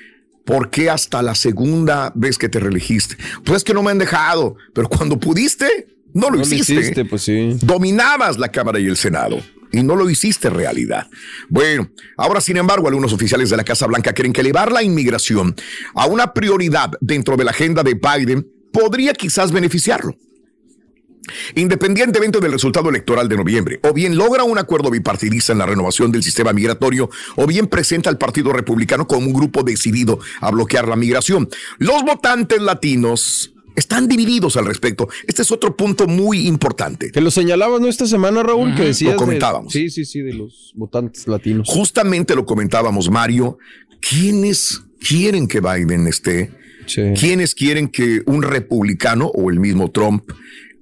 [0.44, 3.16] ¿por qué hasta la segunda vez que te reelegiste?
[3.44, 5.66] Pues es que no me han dejado, pero cuando pudiste,
[6.14, 6.74] no lo No lo hiciste.
[6.74, 7.56] hiciste, pues sí.
[7.62, 9.42] Dominabas la Cámara y el Senado.
[9.72, 11.08] Y no lo hiciste realidad.
[11.48, 15.54] Bueno, ahora sin embargo, algunos oficiales de la Casa Blanca creen que elevar la inmigración
[15.94, 20.14] a una prioridad dentro de la agenda de Biden podría quizás beneficiarlo.
[21.56, 26.12] Independientemente del resultado electoral de noviembre, o bien logra un acuerdo bipartidista en la renovación
[26.12, 30.86] del sistema migratorio, o bien presenta al Partido Republicano como un grupo decidido a bloquear
[30.86, 31.48] la migración.
[31.78, 35.08] Los votantes latinos están divididos al respecto.
[35.26, 37.10] Este es otro punto muy importante.
[37.10, 37.88] Que lo señalabas, ¿no?
[37.88, 39.14] Esta semana, Raúl, que decías.
[39.14, 39.72] Lo de- comentábamos.
[39.72, 41.68] sí, sí, sí, de los votantes latinos.
[41.68, 43.58] Justamente lo comentábamos, Mario.
[44.00, 46.52] ¿Quiénes quieren que Biden esté?
[46.86, 47.02] Sí.
[47.18, 50.30] ¿Quiénes quieren que un republicano o el mismo Trump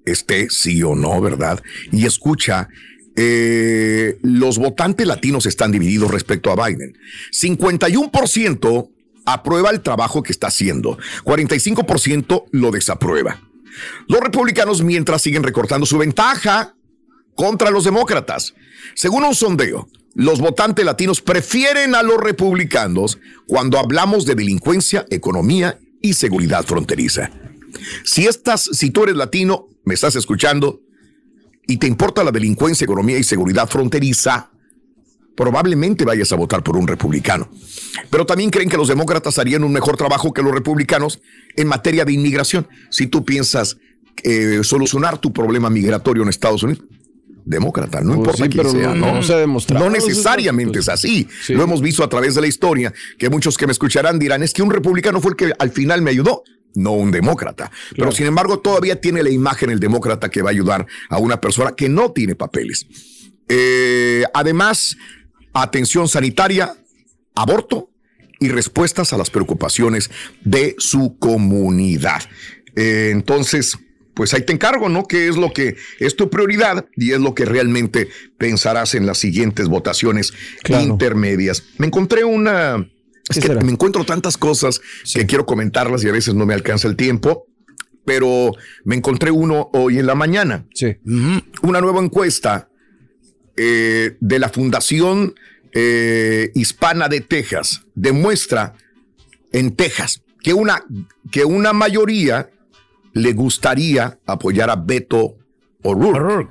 [0.05, 1.63] esté, sí o no, verdad?
[1.93, 2.69] Y escucha,
[3.17, 6.99] eh, los votantes latinos están divididos respecto a Biden.
[7.31, 8.91] 51%
[9.25, 13.41] aprueba el trabajo que está haciendo, 45% lo desaprueba.
[14.09, 16.75] Los republicanos, mientras siguen recortando su ventaja
[17.35, 18.55] contra los demócratas.
[18.95, 25.79] Según un sondeo, los votantes latinos prefieren a los republicanos cuando hablamos de delincuencia, economía
[26.05, 27.31] y seguridad fronteriza.
[28.05, 30.83] Si estás, si tú eres latino, me estás escuchando
[31.67, 34.51] y te importa la delincuencia, economía y seguridad fronteriza,
[35.35, 37.49] probablemente vayas a votar por un republicano.
[38.11, 41.23] Pero también creen que los demócratas harían un mejor trabajo que los republicanos
[41.57, 42.69] en materia de inmigración.
[42.91, 43.79] Si tú piensas
[44.25, 46.85] eh, solucionar tu problema migratorio en Estados Unidos,
[47.45, 49.23] demócrata, no Pues importa sí, quién sea, no- ¿no?
[49.23, 49.85] se ha demostrado.
[49.85, 51.29] No necesariamente es así.
[51.49, 54.53] Lo hemos visto a través de la historia, que muchos que me escucharán dirán, es
[54.53, 56.43] que un republicano fue el que al final me ayudó.
[56.77, 57.71] No un demócrata.
[57.97, 61.41] Pero sin embargo, todavía tiene la imagen el demócrata que va a ayudar a una
[61.41, 62.87] persona que no tiene papeles.
[63.49, 64.97] Eh, además,
[65.53, 66.75] atención sanitaria,
[67.37, 67.91] aborto
[68.41, 70.11] y respuestas a las preocupaciones
[70.43, 72.23] de su comunidad.
[72.75, 73.79] Eh, entonces,
[74.15, 75.05] pues ahí te encargo, ¿no?
[75.05, 79.19] Que es lo que es tu prioridad y es lo que realmente pensarás en las
[79.19, 80.33] siguientes votaciones
[80.69, 81.65] intermedias.
[81.79, 82.89] Me encontré una...
[83.29, 84.81] Es que me encuentro tantas cosas
[85.13, 87.47] que quiero comentarlas y a veces no me alcanza el tiempo,
[88.05, 88.53] pero
[88.85, 90.67] me encontré uno hoy en la mañana.
[90.75, 90.97] Sí.
[91.63, 92.69] Una nueva encuesta
[93.57, 95.35] eh, de la Fundación
[95.73, 98.75] eh, Hispana de Texas demuestra
[99.53, 100.85] en Texas que una,
[101.33, 102.51] que una mayoría
[103.15, 105.39] le gustaría apoyar a Beto
[105.85, 106.51] O'Rourke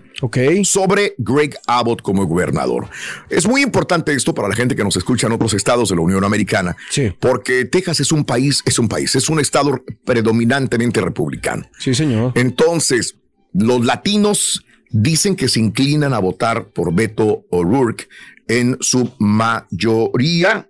[0.64, 2.88] sobre Greg Abbott como gobernador.
[3.30, 6.02] Es muy importante esto para la gente que nos escucha en otros estados de la
[6.02, 6.76] Unión Americana,
[7.20, 11.68] porque Texas es un país, es un país, es un estado predominantemente republicano.
[11.80, 12.32] Sí, señor.
[12.36, 13.16] Entonces,
[13.54, 18.08] los latinos dicen que se inclinan a votar por Beto O'Rourke
[18.48, 20.70] en su mayoría.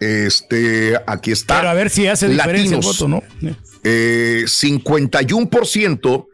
[0.00, 1.58] Este, aquí está.
[1.58, 3.22] Pero a ver si hace diferencia el voto, ¿no?
[3.84, 6.26] Eh, 51%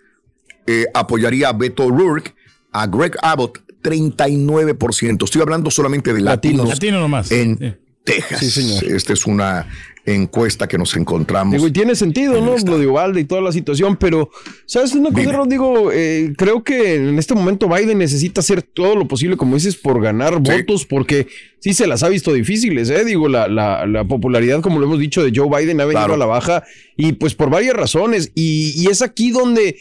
[0.66, 2.34] eh, apoyaría a Beto O'Rourke,
[2.72, 5.24] a Greg Abbott 39%.
[5.24, 7.30] Estoy hablando solamente de latinos, Latino nomás.
[7.30, 7.78] en
[8.12, 8.40] Texas.
[8.40, 8.84] Sí, señor.
[8.84, 9.66] Esta es una
[10.06, 11.52] encuesta que nos encontramos.
[11.52, 12.56] Digo, y tiene sentido, ¿no?
[12.56, 14.30] Lo de Ubalde y toda la situación, pero,
[14.64, 15.90] ¿sabes una cosa, Rodrigo?
[15.92, 20.00] Eh, creo que en este momento Biden necesita hacer todo lo posible, como dices, por
[20.02, 21.26] ganar votos, porque
[21.58, 23.04] sí se las ha visto difíciles, ¿eh?
[23.04, 26.14] Digo, la, la, la popularidad, como lo hemos dicho, de Joe Biden ha venido Claro.
[26.14, 26.64] a la baja,
[26.96, 29.76] y pues por varias razones, y, y es aquí donde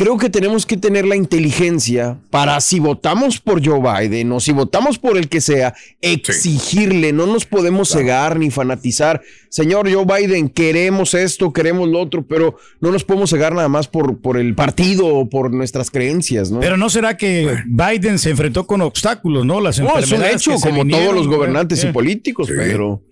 [0.00, 4.50] creo que tenemos que tener la inteligencia para si votamos por Joe Biden o si
[4.50, 9.20] votamos por el que sea, exigirle, no nos podemos cegar ni fanatizar.
[9.50, 13.88] Señor Joe Biden, queremos esto, queremos lo otro, pero no nos podemos cegar nada más
[13.88, 16.60] por, por el partido o por nuestras creencias, ¿no?
[16.60, 19.60] Pero no será que Biden se enfrentó con obstáculos, ¿no?
[19.60, 23.02] Las No, es un hecho, como vinieron, todos los gobernantes y políticos, Pedro.
[23.02, 23.09] Pero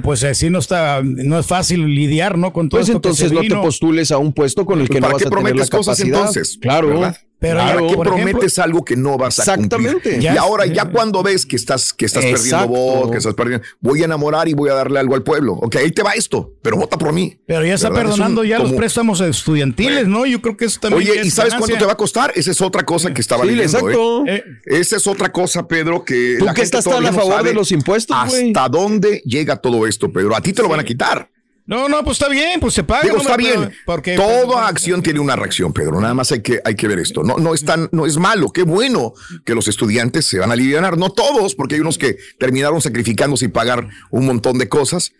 [0.00, 2.52] pues así no está, no es fácil lidiar, ¿no?
[2.52, 4.88] Con todo Pues esto que entonces se no te postules a un puesto con el
[4.88, 6.18] que no ¿Para vas qué a tener la cosas capacidad.
[6.20, 6.58] entonces?
[6.60, 6.88] Claro.
[6.88, 7.16] ¿Verdad?
[7.40, 9.92] Pero ¿Para ya, qué por ejemplo- prometes algo que no vas a Exactamente.
[9.92, 10.18] cumplir?
[10.18, 13.64] Ya- y ahora, ya cuando ves que estás, que estás perdiendo voz, que estás perdiendo,
[13.80, 15.52] voy a enamorar y voy a darle algo al pueblo.
[15.52, 17.38] Ok, ahí te va esto, pero vota por mí.
[17.46, 18.06] Pero ya está ¿Verdad?
[18.06, 20.26] Es un- perdonando ya los préstamos estudiantiles, ¿no?
[20.26, 21.02] Yo creo que eso también.
[21.10, 21.58] Oye, ¿y es sabes ganancia.
[21.58, 22.32] cuánto te va a costar?
[22.34, 23.78] Esa es otra cosa que estaba Sí, leyendo.
[23.78, 24.24] exacto.
[24.26, 24.44] ¿eh?
[24.66, 27.54] Esa es otra cosa, Pedro, que Tú la que gente estás tan a favor de
[27.54, 28.16] los impuestos.
[28.18, 30.34] ¿Hasta dónde llega todo esto, Pedro?
[30.36, 31.30] A ti te lo van a quitar.
[31.68, 33.02] No, no, pues está bien, pues se paga.
[33.02, 33.70] Digo, está bien.
[33.84, 36.00] Porque, Toda acción tiene una reacción, Pedro.
[36.00, 37.22] Nada más hay que, hay que ver esto.
[37.22, 38.48] No, no es tan, no es malo.
[38.50, 39.12] Qué bueno
[39.44, 40.96] que los estudiantes se van a aliviar.
[40.96, 45.12] No todos, porque hay unos que terminaron sacrificándose y pagar un montón de cosas.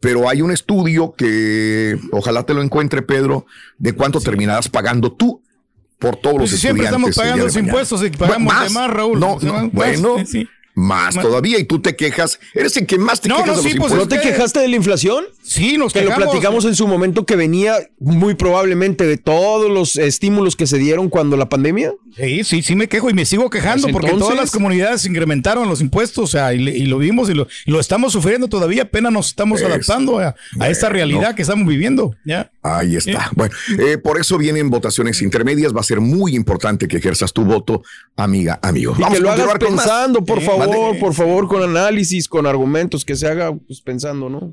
[0.00, 3.44] Pero hay un estudio que ojalá te lo encuentre, Pedro,
[3.76, 5.42] de cuánto terminarás pagando tú
[5.98, 7.10] por todos Pues los si siempre estudiantes.
[7.10, 8.68] estamos pagando los impuestos y pagamos Más.
[8.68, 9.20] de más, Raúl.
[9.20, 10.48] No, no, bueno, sí.
[10.74, 11.58] Más todavía.
[11.58, 12.38] Y tú te quejas.
[12.54, 13.92] Eres el que más te No, quejas no, de los sí, pues.
[13.92, 15.24] ¿No te quejaste de la inflación?
[15.42, 16.28] Sí, nos Que lo quejamos.
[16.30, 21.08] platicamos en su momento que venía muy probablemente de todos los estímulos que se dieron
[21.08, 21.92] cuando la pandemia.
[22.16, 25.04] Sí, sí, sí me quejo y me sigo quejando Pues porque entonces- todas las comunidades
[25.06, 28.12] incrementaron los impuestos, o sea, y, le- y lo vimos y lo, y lo estamos
[28.12, 32.14] sufriendo todavía, apenas nos estamos Es- adaptando a, a esta realidad que estamos viviendo.
[32.24, 32.50] ¿ya?
[32.62, 33.30] Ahí está.
[33.34, 35.74] Bueno, eh, por eso vienen votaciones intermedias.
[35.74, 37.82] Va a ser muy importante que ejerzas tu voto,
[38.16, 38.94] amiga, amigo.
[38.98, 42.28] Y Vamos que lo a hagas con pensando, por Eh, favor, por favor, con análisis,
[42.28, 44.52] con argumentos, que se haga pues, pensando, ¿no?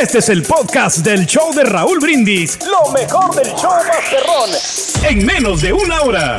[0.00, 2.58] Este es el podcast del show de Raúl Brindis.
[2.66, 4.50] Lo mejor del show Masterrón.
[5.08, 6.38] En menos de una hora.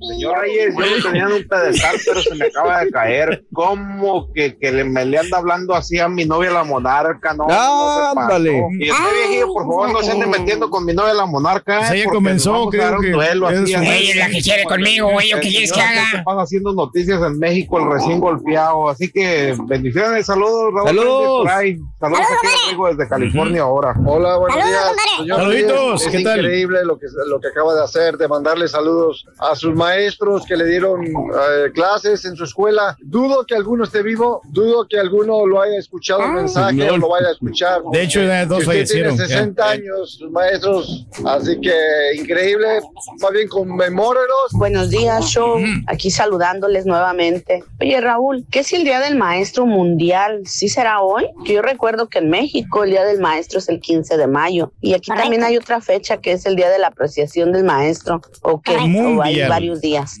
[0.00, 3.44] Señor Reyes, yo lo tenía en un pedestal, pero se me acaba de caer.
[3.52, 7.34] ¿Cómo que, que le, me le anda hablando así a mi novia la monarca?
[7.34, 8.20] No, no.
[8.20, 8.62] Ándale.
[8.78, 11.78] Y usted, viejillo, por favor, no se ande metiendo con mi novia la monarca.
[11.78, 13.88] Pues eh, ella comenzó, creo que duelo es así, su- así.
[13.88, 15.30] Ella es la que quiere conmigo, güey.
[15.30, 16.22] ¿Yo qué quieres que haga?
[16.24, 18.88] pasa haciendo noticias en México, el recién golpeado.
[18.88, 20.88] Así que bendiciones, saludos, Raúl.
[20.88, 21.46] Saludos.
[21.48, 21.76] Ahí.
[22.00, 23.94] Saludos aquí a Rodrigo desde California ahora.
[24.06, 25.16] Hola, buenos Saludos, días.
[25.18, 26.38] Señor Saluditos, Reyes, ¿qué es tal?
[26.38, 30.56] increíble lo que, lo que acaba de hacer, de mandarle saludos a sus maestros que
[30.56, 32.96] le dieron eh, clases en su escuela.
[33.00, 36.94] Dudo que alguno esté vivo, dudo que alguno lo haya escuchado el mensaje no.
[36.94, 37.80] o lo vaya a escuchar.
[37.90, 39.16] De hecho, ya dos Si fallecieron.
[39.16, 39.38] Tiene ya.
[39.38, 41.76] 60 años, sus maestros, así que
[42.16, 42.80] increíble.
[43.20, 44.52] Más bien conmemórelos.
[44.52, 45.58] Buenos días, show.
[45.86, 47.64] Aquí saludándoles nuevamente.
[47.80, 50.42] Oye, Raúl, ¿qué es el Día del Maestro Mundial?
[50.46, 51.28] ¿Sí será hoy?
[51.44, 54.72] Que yo recuerdo que en México el Día del Maestro es el 15 de mayo.
[54.80, 55.22] Y aquí Correcto.
[55.22, 58.20] también hay otra fecha que es el Día de la Apreciación del Maestro.
[58.42, 58.74] ¿O qué?
[58.74, 58.98] Correcto.
[59.16, 59.77] O hay Mundial.
[59.80, 60.18] Días.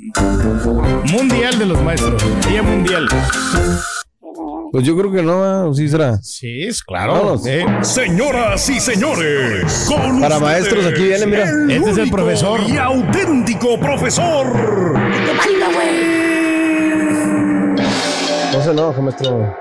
[1.12, 2.22] Mundial de los maestros.
[2.48, 3.08] Día mundial.
[4.70, 5.64] Pues yo creo que no, ¿va?
[5.66, 6.18] ¿o sí será?
[6.18, 7.14] Sí, es claro.
[7.14, 7.46] Vámonos.
[7.46, 7.64] eh.
[7.80, 11.50] Señoras y señores, con Para ustedes, maestros, aquí viene, mira.
[11.74, 12.60] Este es el profesor.
[12.68, 14.46] Y auténtico profesor.
[18.52, 19.56] No se enoja, maestro.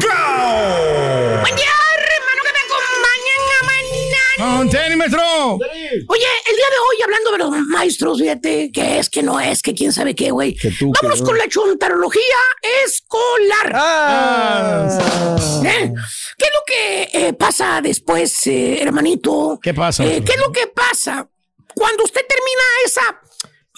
[0.00, 1.61] Que
[4.52, 4.60] me acompañan a mañana.
[4.60, 5.22] ¡Oh, tenis, maestro!
[5.54, 9.62] Oye, el día de hoy, hablando de los maestros, fíjate, que es, que no es,
[9.62, 10.56] que quién sabe qué, güey.
[10.80, 11.24] no.
[11.24, 12.22] con la chuntarología
[12.84, 13.72] escolar.
[13.74, 15.36] Ah.
[15.64, 15.92] ¿Eh?
[16.38, 19.58] ¿Qué es lo que eh, pasa después, eh, hermanito?
[19.62, 20.04] ¿Qué pasa?
[20.04, 21.28] Eh, ¿Qué es lo que pasa
[21.74, 23.02] cuando usted termina esa,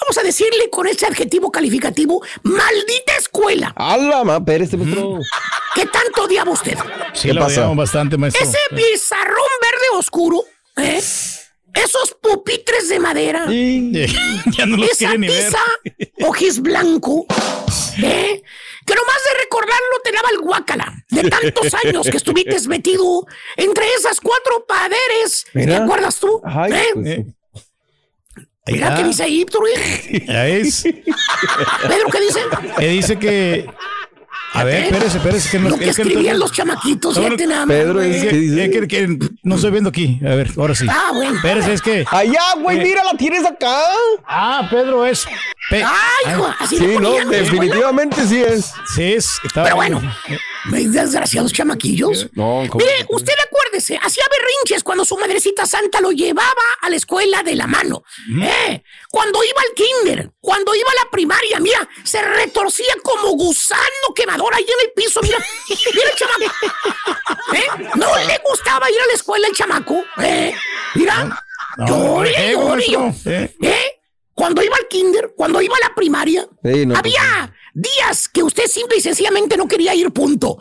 [0.01, 3.73] vamos a decirle con ese adjetivo calificativo, maldita escuela?
[3.77, 4.37] ¡Hala, ma!
[4.37, 5.19] Espérate, maestro.
[5.75, 6.79] ¿Qué tanto odiaba usted?
[7.15, 7.67] Sí, ¿Qué lo pasa?
[7.69, 8.47] bastante, maestro.
[8.47, 10.45] Ese pizarrón verde oscuro,
[10.77, 11.01] ¿eh?
[11.75, 13.47] Esos pupitres de madera.
[13.49, 15.53] ya no los esa quiere ni ver.
[16.25, 17.27] ojis blanco,
[18.03, 18.43] ¿eh?
[18.87, 20.95] Que nomás de recordarlo te daba el guácala.
[21.11, 25.47] De tantos años que estuviste metido entre esas cuatro paderes.
[25.53, 25.85] ¿Te Mira.
[25.85, 26.41] acuerdas tú?
[26.45, 26.87] Ay, ¿Eh?
[26.95, 27.19] pues,
[28.67, 28.97] Mira Ah.
[28.97, 29.45] qué dice ahí.
[29.45, 29.61] Pedro,
[32.11, 32.41] ¿qué dice?
[32.79, 33.67] Que dice que.
[34.55, 35.51] A ver, espérese, espérese.
[35.51, 37.77] Que no, Lo que es que escribían los chamaquitos, No, fíjate nada más.
[37.77, 40.21] Pedro es que- es que, que no estoy viendo aquí.
[40.25, 40.87] A ver, ahora sí.
[40.89, 41.35] Ah, bueno.
[41.37, 42.05] Espérese, es que.
[42.11, 42.85] Allá, güey, Eh.
[42.85, 43.77] mira, la tienes acá.
[44.27, 45.27] Ah, Pedro es.
[45.71, 48.73] Pe- Ay, hijo, así Sí, no, definitivamente sí es.
[48.95, 49.39] Sí, es.
[49.45, 50.01] estaba- Pero bueno,
[50.71, 52.29] desgraciados chamaquillos.
[52.33, 52.85] No, ¿cómo?
[52.85, 57.55] Mire, usted acuérdese, hacía berrinches cuando su madrecita santa lo llevaba a la escuela de
[57.57, 58.03] la mano.
[58.43, 58.83] ¿Eh?
[59.11, 63.81] Cuando iba al kinder, cuando iba a la primaria, mira, se retorcía como gusano
[64.15, 65.39] quemador ahí en el piso, mira.
[65.69, 66.55] Mira el chamaco.
[67.55, 67.89] ¿Eh?
[67.97, 70.03] No le gustaba ir a la escuela el chamaco.
[70.23, 70.55] ¿Eh?
[70.95, 71.41] Mira.
[71.77, 73.15] No, Llore, rejego, llore.
[73.27, 73.57] Eh.
[73.63, 74.01] ¿Eh?
[74.33, 78.67] Cuando iba al kinder, cuando iba a la primaria, Sí, no, había días que usted
[78.67, 80.59] simple y sencillamente no quería ir, punto.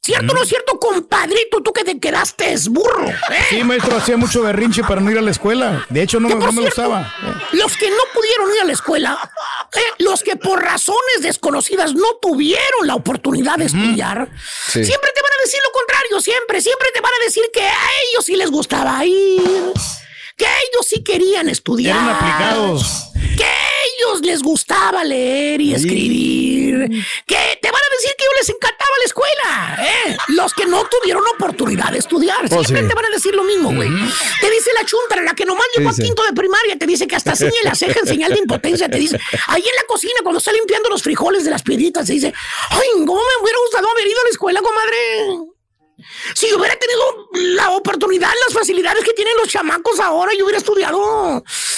[0.00, 1.62] ¿Cierto o no es cierto, compadrito?
[1.62, 3.08] Tú que te quedaste es burro.
[3.08, 3.14] ¿eh?
[3.48, 5.86] Sí, maestro, hacía mucho berrinche para no ir a la escuela.
[5.88, 7.14] De hecho, no, me, no me cierto, gustaba.
[7.52, 9.18] Los que no pudieron ir a la escuela,
[9.74, 14.28] eh, los que por razones desconocidas no tuvieron la oportunidad de estudiar,
[14.66, 14.84] Sí.
[14.84, 17.86] siempre te van a decir lo contrario, siempre, siempre te van a decir que a
[18.12, 19.72] ellos sí les gustaba ir,
[20.36, 21.96] que ellos sí querían estudiar.
[21.96, 23.04] Eran aplicados.
[23.36, 23.68] Que a
[23.98, 26.74] ellos les gustaba leer y escribir.
[27.26, 29.78] Que te van a decir que a ellos les encantaba la escuela.
[29.80, 30.16] ¿eh?
[30.28, 32.44] Los que no tuvieron oportunidad de estudiar.
[32.46, 32.88] Oh, Siempre sí.
[32.88, 33.88] te van a decir lo mismo, güey.
[34.40, 36.02] Te dice la chunta, la que nomás llegó a dice?
[36.04, 38.88] quinto de primaria, te dice que hasta ciñe la ceja en señal de impotencia.
[38.88, 39.18] Te dice,
[39.48, 42.32] ahí en la cocina, cuando está limpiando los frijoles de las piedritas, te dice,
[42.70, 45.53] ay, ¿cómo me hubiera gustado haber ido a la escuela, comadre?
[46.34, 50.58] Si yo hubiera tenido la oportunidad, las facilidades que tienen los chamacos ahora, yo hubiera
[50.58, 50.98] estudiado.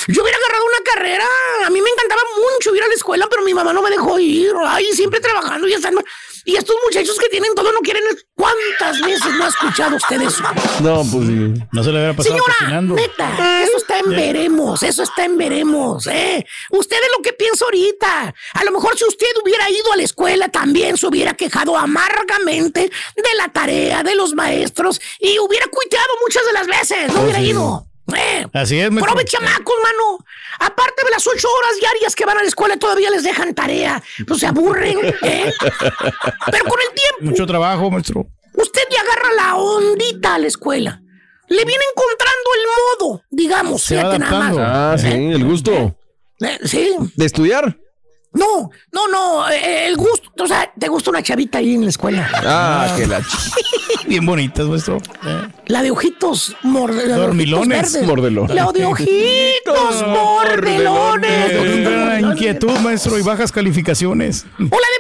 [0.09, 1.27] Yo hubiera agarrado una carrera.
[1.65, 2.23] A mí me encantaba
[2.55, 4.53] mucho ir a la escuela, pero mi mamá no me dejó ir.
[4.65, 5.95] Ay, siempre trabajando y están.
[6.45, 8.03] Y estos muchachos que tienen todo no quieren.
[8.87, 10.43] ¿Cuántas veces no ha escuchado usted eso?
[10.81, 11.55] No, pues sí.
[11.73, 12.95] No se le hubiera pasado Señora, cocinando.
[12.95, 16.47] neta, eso está en veremos, eso está en veremos, ¿eh?
[16.71, 18.35] Usted es lo que piensa ahorita.
[18.55, 22.81] A lo mejor si usted hubiera ido a la escuela, también se hubiera quejado amargamente
[23.17, 27.23] de la tarea de los maestros y hubiera cuiteado muchas de las veces, no Oh,
[27.25, 27.47] hubiera sí.
[27.47, 27.87] ido.
[28.15, 28.47] ¿eh?
[28.53, 29.13] Así es, maestro.
[29.15, 30.25] Prove chamacos, mano.
[30.61, 34.01] Aparte de las ocho horas diarias que van a la escuela, todavía les dejan tarea.
[34.27, 35.53] Pues se aburren, ¿eh?
[35.61, 38.27] Pero con el tiempo, Mucho trabajo, maestro.
[38.57, 41.03] Usted le agarra la ondita a la escuela.
[41.49, 44.57] Le viene encontrando el modo, digamos, Se fíjate nada más.
[44.59, 45.97] Ah, sí, el gusto.
[46.41, 46.93] Eh, sí.
[47.15, 47.79] ¿De estudiar?
[48.33, 51.89] No, no, no, eh, el gusto, o sea, te gusta una chavita ahí en la
[51.89, 52.29] escuela.
[52.35, 53.23] Ah, que la
[54.07, 54.99] Bien bonitas, maestro.
[55.25, 55.49] Eh.
[55.69, 58.03] La de ojitos morde- Dormilones.
[58.03, 58.55] Mordelones.
[58.55, 60.05] La de ojitos
[60.97, 62.21] mordelones.
[62.23, 64.45] Inquietud, maestro, y bajas calificaciones.
[64.59, 64.96] O la de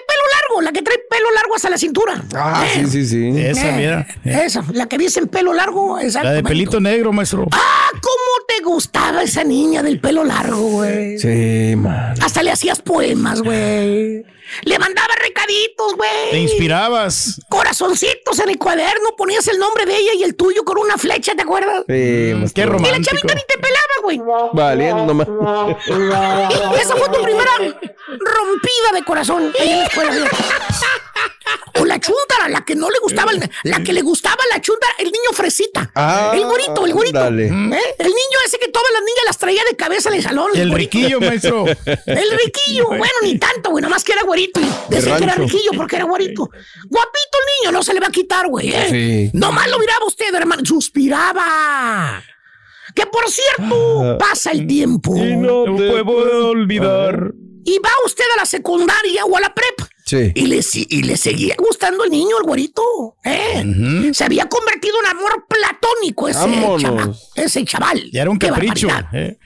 [0.60, 2.22] la que trae pelo largo hasta la cintura.
[2.34, 3.32] Ah, sí, sí, sí.
[3.36, 4.06] Esa, Eh, mira.
[4.44, 5.98] Esa, la que dice en pelo largo.
[6.00, 7.46] La de pelito negro, maestro.
[7.52, 11.18] Ah, ¿cómo te gustaba esa niña del pelo largo, güey?
[11.18, 12.14] Sí, man.
[12.20, 14.24] Hasta le hacías poemas, güey.
[14.62, 16.30] Le mandaba recaditos, güey.
[16.30, 17.40] Te inspirabas.
[17.48, 21.34] Corazoncitos en el cuaderno, ponías el nombre de ella y el tuyo con una flecha,
[21.34, 21.80] ¿te acuerdas?
[21.80, 22.62] Sí, Qué maestro.
[22.62, 23.04] Y la romántico.
[23.16, 24.20] chavita ni te pelaba, güey.
[24.52, 25.28] Valiendo nomás.
[26.80, 30.10] Esa fue tu primera rompida de corazón ahí en la escuela.
[31.78, 34.94] O la chuntara, la que no le gustaba, el- la que le gustaba la chuntara,
[34.98, 35.90] el niño fresita.
[35.94, 37.18] Ah, el güerito, el güerito.
[37.18, 37.46] dale.
[37.46, 37.94] ¿Eh?
[37.98, 40.50] El niño ese que todas las niñas las traía de cabeza en el salón.
[40.54, 40.76] El güerito.
[40.98, 41.66] riquillo, maestro.
[41.66, 44.60] El riquillo, bueno, ni tanto, güey, nomás que era güerito.
[44.60, 46.48] Y decía que era riquillo porque era güerito.
[46.88, 48.70] Guapito el niño, no se le va a quitar, güey.
[48.72, 48.86] ¿eh?
[48.90, 49.38] Sí.
[49.38, 50.62] Nomás lo miraba usted, hermano.
[50.64, 52.22] Suspiraba.
[52.94, 55.12] Que por cierto, pasa el tiempo.
[55.14, 57.32] No puedo olvidar.
[57.64, 59.88] Y va usted a la secundaria o a la prepa.
[60.06, 60.30] Sí.
[60.36, 63.16] Y le, y le seguía gustando el niño, el güerito.
[63.24, 64.12] ¿eh?
[64.14, 66.38] Se había convertido en amor platónico ese
[66.78, 67.16] chaval.
[67.34, 68.10] Ese chaval.
[68.12, 68.86] Ya era un capricho.
[69.12, 69.36] eh.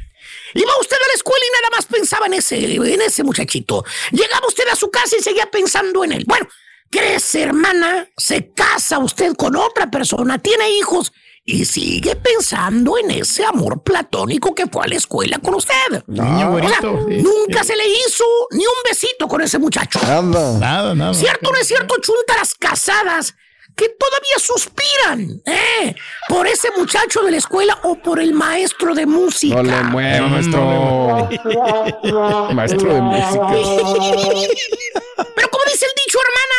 [0.52, 3.84] Iba usted a la escuela y nada más pensaba en ese, en ese muchachito.
[4.10, 6.24] Llegaba usted a su casa y seguía pensando en él.
[6.26, 6.46] Bueno,
[6.90, 11.12] crece, hermana, se casa usted con otra persona, tiene hijos
[11.44, 15.74] y sigue pensando en ese amor platónico que fue a la escuela con usted.
[16.06, 17.22] Niño O sea, sí.
[17.22, 19.98] nunca se le hizo ni un besito con ese muchacho.
[20.02, 20.58] Nada.
[20.58, 21.14] Nada, nada.
[21.14, 23.34] ¿Cierto o no es cierto, chuntaras casadas
[23.76, 25.94] que todavía suspiran eh,
[26.28, 29.56] por ese muchacho de la escuela o por el maestro de música?
[29.56, 31.28] No le mueva, maestro.
[32.52, 33.46] Maestro de música.
[35.36, 36.54] Pero como dice el dicho, hermana,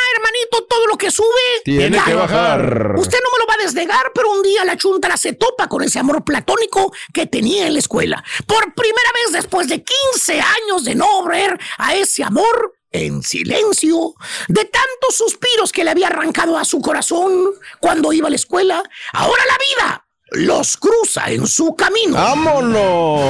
[0.71, 1.27] todo lo que sube
[1.65, 2.95] Tiene que bajar.
[2.97, 5.83] Usted no me lo va a desnegar, pero un día la chuntara se topa con
[5.83, 8.23] ese amor platónico que tenía en la escuela.
[8.47, 14.15] Por primera vez después de 15 años de no ver a ese amor en silencio,
[14.47, 18.83] de tantos suspiros que le había arrancado a su corazón cuando iba a la escuela,
[19.13, 22.13] ahora la vida los cruza en su camino.
[22.13, 23.21] ¡Vámonos!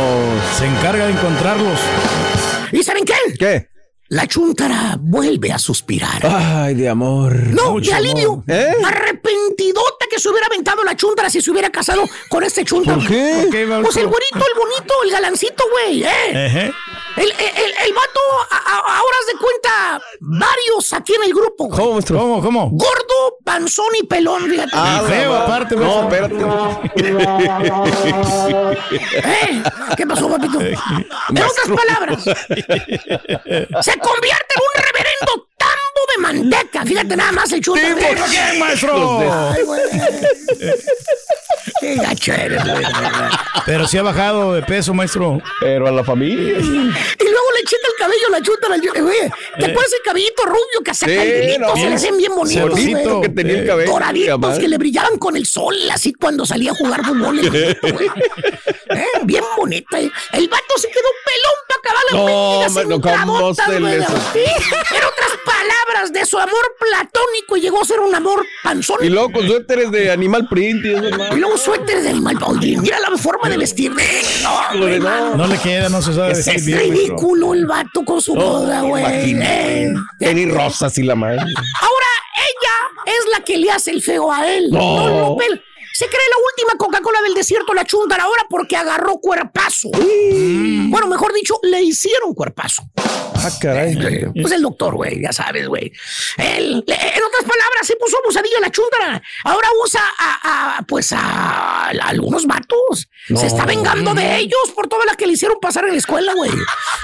[0.58, 1.80] Se encarga de encontrarlos.
[2.72, 3.16] ¿Y saben qué?
[3.38, 3.71] ¿Qué?
[4.12, 6.20] La chuntara vuelve a suspirar.
[6.26, 7.34] Ay, de amor.
[7.34, 8.44] No, de alivio.
[8.46, 8.74] ¿Eh?
[8.86, 12.98] Arrepentidota que se hubiera aventado la chuntara si se hubiera casado con este chuntara.
[12.98, 13.40] ¿Por qué?
[13.44, 13.84] ¿Por qué, maestro?
[13.84, 16.74] Pues el güerito, el bonito, el galancito, güey, ¿eh?
[17.18, 21.34] El, el, el, el vato, a- a- ahora haz de cuenta, varios aquí en el
[21.34, 21.80] grupo, güey.
[21.80, 22.18] ¿Cómo, maestro?
[22.20, 22.70] ¿Cómo, cómo?
[22.72, 24.72] Gordo, panzón y pelón, fíjate.
[24.74, 26.36] Ah, feo, aparte, No, espérate.
[28.92, 29.64] ¿Eh?
[29.98, 30.60] ¿Qué pasó, papito?
[30.62, 30.78] En
[31.30, 35.48] otras palabras, se convierte en un reverendo
[36.16, 36.86] de manteca.
[36.86, 37.94] Fíjate nada más el chuntara.
[37.96, 39.52] ¿Por qué, maestro?
[39.52, 39.82] Ay, güey.
[41.80, 42.84] Qué gacho eres, güey.
[43.66, 45.40] Pero sí ha bajado de peso, maestro.
[45.60, 46.58] Pero a la familia.
[46.60, 48.70] Y luego le chita el cabello la chuta.
[48.70, 49.18] La, güey,
[49.60, 51.60] ¿te acuerdas el cabellito rubio que hacía Sí, caldinitos?
[51.60, 53.22] no, se le hacen bien bonitos, Bonito güey.
[53.22, 53.92] que tenía el cabello.
[53.92, 54.60] Doraditos jamás.
[54.60, 57.40] que le brillaban con el sol, así cuando salía a jugar fútbol.
[57.40, 57.50] el
[57.82, 58.08] güey.
[58.90, 59.98] Eh, Bien bonito.
[59.98, 60.12] eh.
[60.34, 62.28] El vato se quedó pelón para acabar las No,
[62.84, 63.98] no, ¿cómo entradotas, se güey.
[63.98, 68.98] les- En otras palabras, de su amor platónico llegó a ser un amor panzón.
[69.02, 71.32] Y luego con suéteres de animal print y eso, más.
[71.36, 72.38] Y luego suéter de animal.
[72.46, 73.92] Oye, mira la forma de vestir.
[73.92, 75.36] No, güey, no.
[75.36, 76.78] No le queda, no se sabe es maestro.
[76.80, 79.04] ridículo el vato con su boda, güey.
[79.42, 81.40] Eh, Tenis rosas y la madre.
[81.40, 84.70] Ahora ella es la que le hace el feo a él.
[84.72, 85.38] No.
[86.02, 89.90] Se cree la última Coca-Cola del desierto, la chuntara ahora porque agarró cuerpazo.
[89.94, 92.82] Bueno, mejor dicho, le hicieron cuerpazo.
[93.36, 93.96] Ah, caray.
[94.42, 95.92] Pues el doctor, güey, ya sabes, güey.
[96.38, 99.22] En otras palabras, se puso abusadillo la chuntara.
[99.44, 103.08] Ahora usa a, a, pues a, a algunos vatos.
[103.36, 106.34] Se está vengando de ellos por toda la que le hicieron pasar en la escuela,
[106.34, 106.50] güey.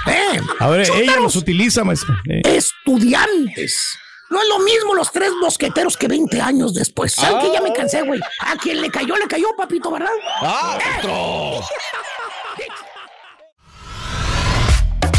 [0.08, 2.14] Eh, A ver, ella los utiliza, maestro.
[2.28, 2.42] Eh.
[2.44, 3.96] estudiantes.
[4.30, 7.12] No es lo mismo los tres mosqueteros que 20 años después.
[7.12, 8.20] ¿Sabes que ya me cansé, güey?
[8.40, 10.10] A quien le cayó, le cayó, papito, ¿verdad?
[10.42, 10.78] ¡Ah,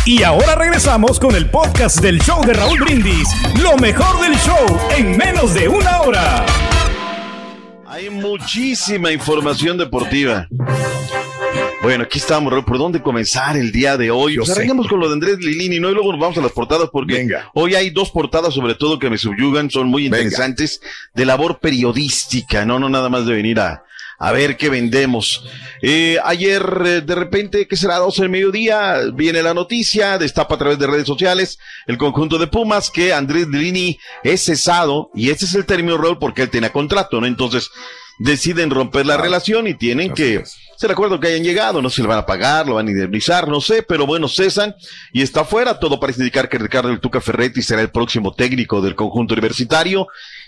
[0.05, 3.29] Y ahora regresamos con el podcast del show de Raúl Brindis.
[3.61, 6.45] Lo mejor del show en menos de una hora.
[7.85, 10.47] Hay muchísima información deportiva.
[11.81, 12.53] Bueno, aquí estamos.
[12.65, 14.35] ¿Por dónde comenzar el día de hoy?
[14.35, 15.89] Yo Pues arranquemos con lo de Andrés Lilini, ¿no?
[15.89, 17.49] Y luego nos vamos a las portadas porque Venga.
[17.53, 20.17] hoy hay dos portadas, sobre todo, que me subyugan, son muy Venga.
[20.17, 20.81] interesantes,
[21.15, 23.85] de labor periodística, no, no nada más de venir a,
[24.17, 25.45] a ver qué vendemos.
[25.81, 27.95] Eh, ayer, eh, de repente, ¿qué será?
[27.95, 32.47] 12 del mediodía, viene la noticia, destapa a través de redes sociales el conjunto de
[32.47, 36.73] Pumas que Andrés Lilini es cesado, y ese es el término, Raúl, porque él tenía
[36.73, 37.25] contrato, ¿no?
[37.27, 37.71] Entonces,
[38.19, 40.43] deciden romper la relación y tienen que
[40.79, 42.91] ser acuerdo que hayan llegado, no sé si le van a pagar, lo van a
[42.91, 44.73] indemnizar, no sé, pero bueno, cesan
[45.11, 45.77] y está fuera.
[45.77, 50.07] Todo parece indicar que Ricardo El Tuca Ferretti será el próximo técnico del conjunto universitario.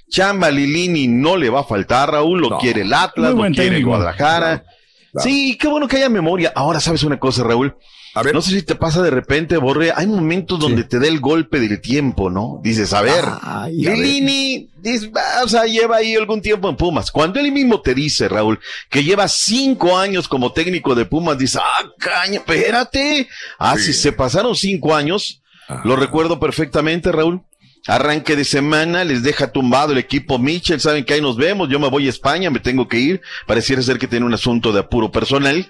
[0.09, 3.55] Chamba Lilini no le va a faltar, Raúl, lo quiere el Atlas, lo quiere el
[3.71, 3.89] técnico.
[3.89, 4.63] Guadalajara.
[5.11, 5.29] Claro.
[5.29, 6.53] Sí, qué bueno que haya memoria.
[6.55, 7.75] Ahora, ¿sabes una cosa, Raúl?
[8.13, 8.33] A ver.
[8.33, 11.59] No sé si te pasa de repente, Borre, hay momentos donde te da el golpe
[11.59, 12.59] del tiempo, ¿no?
[12.61, 13.93] Dices, a ver, Ay, a.
[13.93, 14.67] Lilini,
[15.15, 17.09] "Ah, o sea, lleva ahí algún tiempo en Pumas.
[17.11, 18.59] Cuando él mismo te dice, Raúl,
[18.89, 23.27] que lleva cinco años como técnico de Pumas, dices, ah, caña, espérate.
[23.57, 25.41] Ah, si se pasaron cinco años,
[25.85, 27.41] lo recuerdo perfectamente, Raúl.
[27.87, 31.79] Arranque de semana, les deja tumbado el equipo Mitchell, saben que ahí nos vemos, yo
[31.79, 34.81] me voy a España, me tengo que ir, pareciera ser que tiene un asunto de
[34.81, 35.67] apuro personal.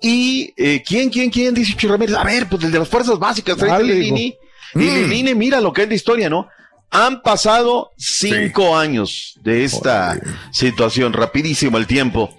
[0.00, 1.54] Y, eh, ¿quién, quién, quién?
[1.54, 4.36] Dice Chuy Ramírez, a ver, pues el de las fuerzas básicas, trae Lilini.
[4.74, 4.92] digo.
[4.92, 6.48] Y Lilini, mira lo que es de historia, ¿no?
[6.90, 10.18] Han pasado cinco años de esta
[10.52, 12.34] situación, rapidísimo el tiempo.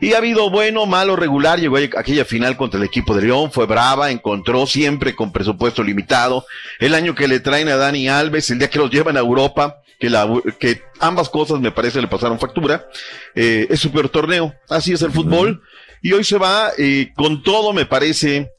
[0.00, 1.60] Y ha habido bueno, malo, regular.
[1.60, 6.46] Llegó aquella final contra el equipo de León, fue brava, encontró siempre con presupuesto limitado.
[6.78, 9.82] El año que le traen a Dani Alves, el día que los llevan a Europa,
[9.98, 10.26] que, la,
[10.58, 12.86] que ambas cosas me parece le pasaron factura.
[13.34, 15.62] Eh, es su peor torneo, así es el fútbol.
[16.02, 18.50] Y hoy se va eh, con todo, me parece,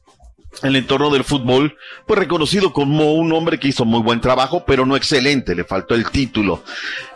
[0.62, 1.76] el entorno del fútbol,
[2.06, 5.94] pues reconocido como un hombre que hizo muy buen trabajo, pero no excelente, le faltó
[5.94, 6.64] el título.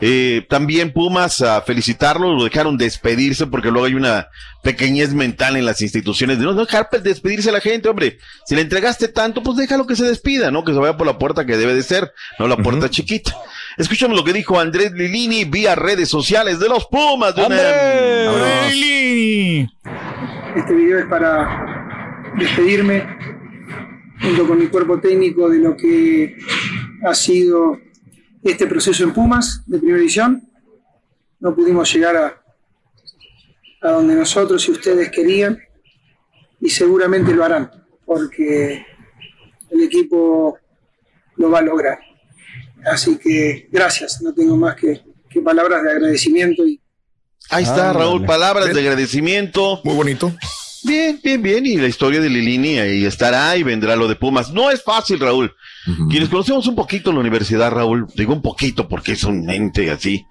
[0.00, 4.28] Eh, también Pumas a felicitarlo, lo dejaron despedirse porque luego hay una
[4.62, 8.18] pequeñez mental en las instituciones de no dejar pues, despedirse a la gente, hombre.
[8.46, 10.64] Si le entregaste tanto, pues déjalo que se despida, ¿no?
[10.64, 13.36] Que se vaya por la puerta que debe de ser, no la puerta chiquita.
[13.76, 17.36] Escuchamos lo que dijo Andrés Lilini vía redes sociales de los Pumas.
[17.36, 17.58] de UNAM.
[20.56, 23.06] Este video es para despedirme
[24.22, 26.34] junto con mi cuerpo técnico de lo que
[27.04, 27.78] ha sido
[28.42, 30.48] este proceso en Pumas de primera edición.
[31.40, 32.42] No pudimos llegar a,
[33.82, 35.60] a donde nosotros y ustedes querían
[36.58, 37.70] y seguramente lo harán
[38.06, 38.86] porque
[39.70, 40.58] el equipo
[41.36, 41.98] lo va a lograr.
[42.90, 46.80] Así que gracias, no tengo más que, que palabras de agradecimiento y
[47.50, 48.26] Ahí está, Raúl, vale.
[48.26, 49.80] palabras de agradecimiento.
[49.84, 50.32] Muy bonito.
[50.82, 51.66] Bien, bien, bien.
[51.66, 54.50] Y la historia de Lilini ahí estará y vendrá lo de Pumas.
[54.50, 55.54] No es fácil, Raúl.
[56.10, 60.26] Quienes conocemos un poquito la universidad, Raúl, digo un poquito porque es un ente así.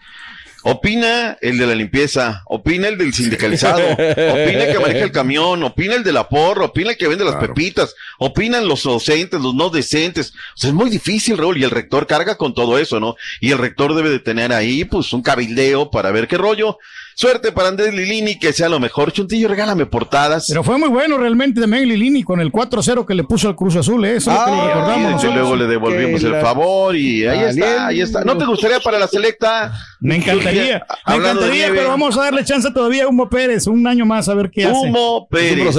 [0.68, 5.62] Opina el de la limpieza, opina el del sindicalizado, opina el que maneja el camión,
[5.62, 9.54] opina el de la porra, opina el que vende las pepitas, opinan los docentes, los
[9.54, 10.34] no decentes.
[10.56, 13.16] O sea, es muy difícil, Raúl, y el rector carga con todo eso, ¿no?
[13.42, 16.80] Y el rector debe de tener ahí, pues, un cabildeo para ver qué rollo.
[17.18, 19.12] Suerte para Andrés Lilini, que sea lo mejor.
[19.14, 20.48] Chuntillo, regálame portadas.
[20.50, 23.78] Pero fue muy bueno realmente también Lilini con el 4-0 que le puso al Cruz
[23.78, 24.18] Azul, ¿eh?
[24.18, 25.12] eso es lo que le Y recordamos.
[25.12, 25.34] nosotros.
[25.36, 28.26] luego le devolvimos el la- favor y ahí está, ahí está.
[28.26, 29.72] ¿No te gustaría para la selecta?
[30.02, 33.88] Me encantaría, me de encantaría, pero vamos a darle chance todavía a Humo Pérez, un
[33.88, 34.76] año más a ver qué hace.
[34.78, 35.74] Humo Pérez.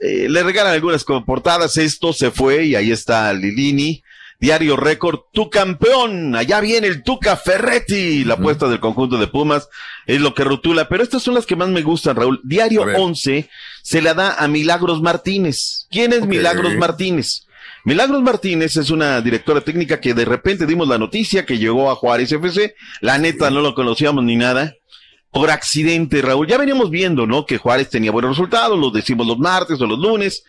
[0.00, 1.76] Eh, le regalan algunas portadas.
[1.76, 4.02] Esto se fue y ahí está Lilini.
[4.42, 6.34] Diario Récord, tu campeón.
[6.34, 8.24] Allá viene el Tuca Ferretti.
[8.24, 9.68] La apuesta del conjunto de Pumas
[10.04, 10.88] es lo que rotula.
[10.88, 12.40] Pero estas son las que más me gustan, Raúl.
[12.42, 13.48] Diario 11
[13.82, 15.86] se la da a Milagros Martínez.
[15.92, 17.46] ¿Quién es Milagros Martínez?
[17.84, 21.94] Milagros Martínez es una directora técnica que de repente dimos la noticia que llegó a
[21.94, 22.74] Juárez FC.
[23.00, 24.74] La neta no lo conocíamos ni nada
[25.30, 26.48] por accidente, Raúl.
[26.48, 27.46] Ya veníamos viendo, ¿no?
[27.46, 30.42] Que Juárez tenía buenos resultados, los decimos los martes o los lunes,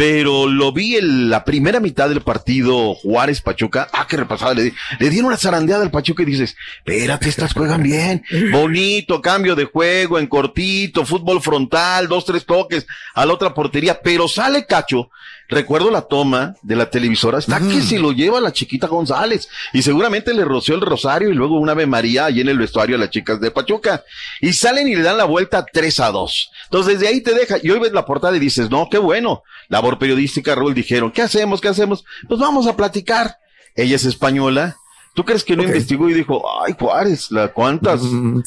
[0.00, 3.86] pero lo vi en la primera mitad del partido Juárez Pachuca.
[3.92, 7.52] Ah, qué repasada, le, di- le dieron una zarandeada al Pachuca y dices, espérate, estas
[7.52, 8.24] juegan bien.
[8.50, 14.00] Bonito, cambio de juego, en cortito, fútbol frontal, dos, tres toques a la otra portería,
[14.00, 15.10] pero sale Cacho.
[15.50, 19.82] Recuerdo la toma de la televisora, está que se lo lleva la chiquita González y
[19.82, 22.98] seguramente le roció el rosario y luego una Ave María ahí en el vestuario a
[22.98, 24.04] las chicas de Pachuca
[24.40, 26.50] y salen y le dan la vuelta 3 a 2.
[26.64, 29.42] Entonces desde ahí te deja y hoy ves la portada y dices, no, qué bueno.
[29.68, 31.60] Labor periodística, Raúl, dijeron, ¿qué hacemos?
[31.60, 32.04] ¿Qué hacemos?
[32.28, 33.36] Pues vamos a platicar.
[33.74, 34.76] Ella es española.
[35.20, 38.00] ¿Tú crees que no investigó y dijo, ay, Juárez, la cuántas?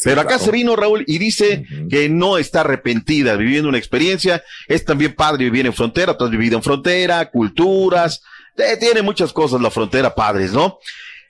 [0.03, 0.43] Pero acá claro.
[0.45, 4.41] se vino Raúl y dice que no está arrepentida, viviendo una experiencia.
[4.67, 8.23] Es también padre vivir en frontera, tú has vivido en frontera, culturas,
[8.57, 10.79] eh, tiene muchas cosas la frontera, padres, ¿no?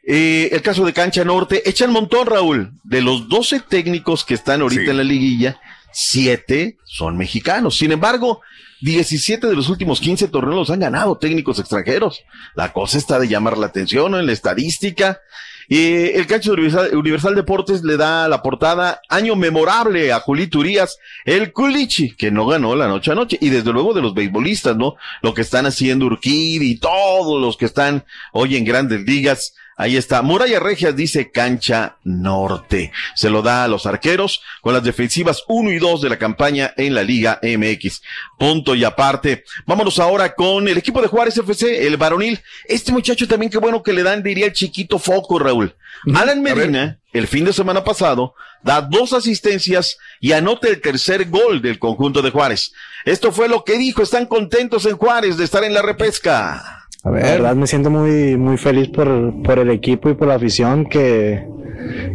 [0.08, 2.72] Eh, el caso de Cancha Norte, echa el montón, Raúl.
[2.86, 5.60] De los 12 técnicos que están ahorita en la liguilla,
[5.92, 7.78] 7 son mexicanos.
[7.78, 8.40] Sin embargo,
[8.84, 12.26] 17 de los últimos 15 torneos los han ganado técnicos extranjeros.
[12.54, 15.22] La cosa está de llamar la atención en la estadística.
[15.70, 20.98] Eh, el Cancho de Universal, Deportes le da la portada año memorable a Julito Urias,
[21.24, 24.76] el Culichi, que no ganó la noche a noche, y desde luego de los beisbolistas,
[24.76, 24.96] ¿no?
[25.22, 28.04] Lo que están haciendo Urquidi y todos los que están
[28.34, 29.56] hoy en grandes ligas.
[29.76, 30.22] Ahí está.
[30.22, 32.92] Muralla Regias dice cancha norte.
[33.16, 36.74] Se lo da a los arqueros con las defensivas 1 y 2 de la campaña
[36.78, 38.02] en la Liga MX.
[38.38, 39.44] Punto y aparte.
[39.66, 42.40] Vámonos ahora con el equipo de Juárez FC, el varonil.
[42.66, 45.76] Este muchacho también, qué bueno que le dan, diría el chiquito foco, Raúl.
[46.14, 51.62] Alan Medina, el fin de semana pasado, da dos asistencias y anota el tercer gol
[51.62, 52.74] del conjunto de Juárez.
[53.06, 54.02] Esto fue lo que dijo.
[54.02, 56.83] Están contentos en Juárez de estar en la repesca.
[57.04, 60.86] La verdad me siento muy, muy feliz por, por el equipo y por la afición,
[60.86, 61.46] que,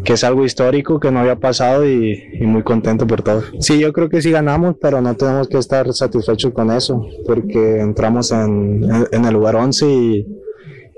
[0.03, 3.43] que es algo histórico que no había pasado y, y muy contento por todo.
[3.61, 7.81] Sí, yo creo que sí ganamos, pero no tenemos que estar satisfechos con eso, porque
[7.81, 10.27] entramos en, en el lugar 11 y,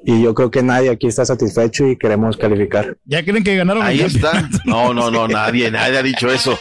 [0.04, 2.96] y yo creo que nadie aquí está satisfecho y queremos calificar.
[3.04, 4.48] Ya creen que ganaron Ahí está.
[4.64, 6.58] No, no, no, nadie, nadie ha dicho eso.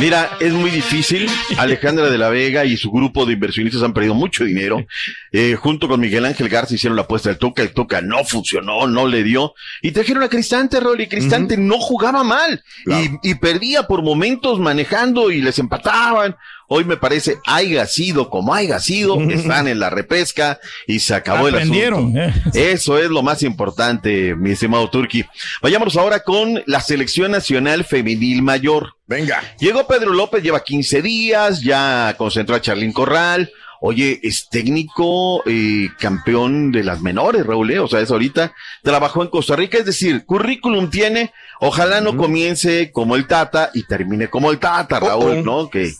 [0.00, 1.28] Mira, es muy difícil.
[1.58, 4.84] Alejandra de la Vega y su grupo de inversionistas han perdido mucho dinero.
[5.32, 7.62] Eh, junto con Miguel Ángel Garza hicieron la apuesta del Tuca.
[7.62, 9.54] El Tuca no funcionó, no le dio.
[9.82, 11.06] Y trajeron a Cristante, Rolly.
[11.06, 12.62] Cristante no jugaba mal.
[12.86, 16.36] Y, y perdía por momentos manejando y les empataban.
[16.70, 21.48] Hoy me parece, haya sido como haya sido, están en la repesca y se acabó
[21.48, 22.18] el asunto.
[22.20, 22.32] eh.
[22.72, 25.24] Eso es lo más importante, mi estimado Turki.
[25.62, 28.94] Vayámonos ahora con la selección nacional femenil mayor.
[29.06, 29.42] Venga.
[29.58, 33.50] Llegó Pedro López, lleva 15 días, ya concentró a Charlín Corral.
[33.80, 37.78] Oye, es técnico eh, campeón de las menores, Raúl, ¿eh?
[37.78, 38.52] o sea, es ahorita,
[38.82, 43.84] trabajó en Costa Rica, es decir, currículum tiene, ojalá no comience como el Tata y
[43.84, 45.70] termine como el Tata, Raúl, ¿no?
[45.70, 45.92] Que,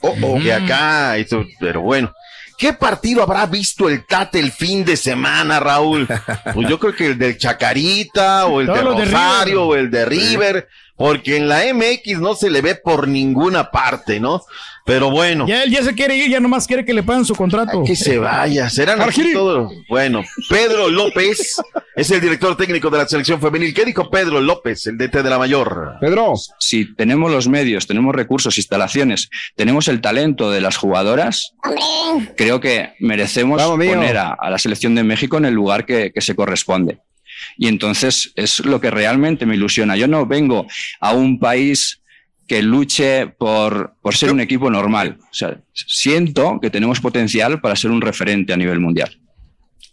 [0.42, 2.12] que acá, eso, pero bueno.
[2.58, 6.08] ¿Qué partido habrá visto el Tata el fin de semana, Raúl?
[6.52, 9.76] Pues yo creo que el del Chacarita, o el de Todos los de Rosario, o
[9.76, 10.68] el de River,
[10.98, 14.42] porque en la MX no se le ve por ninguna parte, ¿no?
[14.84, 15.46] Pero bueno.
[15.46, 17.84] Ya él ya se quiere ir, ya nomás quiere que le paguen su contrato.
[17.84, 19.72] Que se vaya, serán aquí todos.
[19.88, 21.56] Bueno, Pedro López
[21.94, 23.72] es el director técnico de la selección femenil.
[23.72, 25.94] ¿Qué dijo Pedro López, el DT de la mayor?
[26.00, 26.34] Pedro.
[26.58, 31.52] Si tenemos los medios, tenemos recursos, instalaciones, tenemos el talento de las jugadoras,
[32.36, 36.10] creo que merecemos Vamos, poner a, a la selección de México en el lugar que,
[36.12, 36.98] que se corresponde.
[37.56, 39.96] Y entonces es lo que realmente me ilusiona.
[39.96, 40.66] Yo no vengo
[41.00, 42.00] a un país
[42.46, 45.18] que luche por, por ser un equipo normal.
[45.20, 49.18] O sea, siento que tenemos potencial para ser un referente a nivel mundial.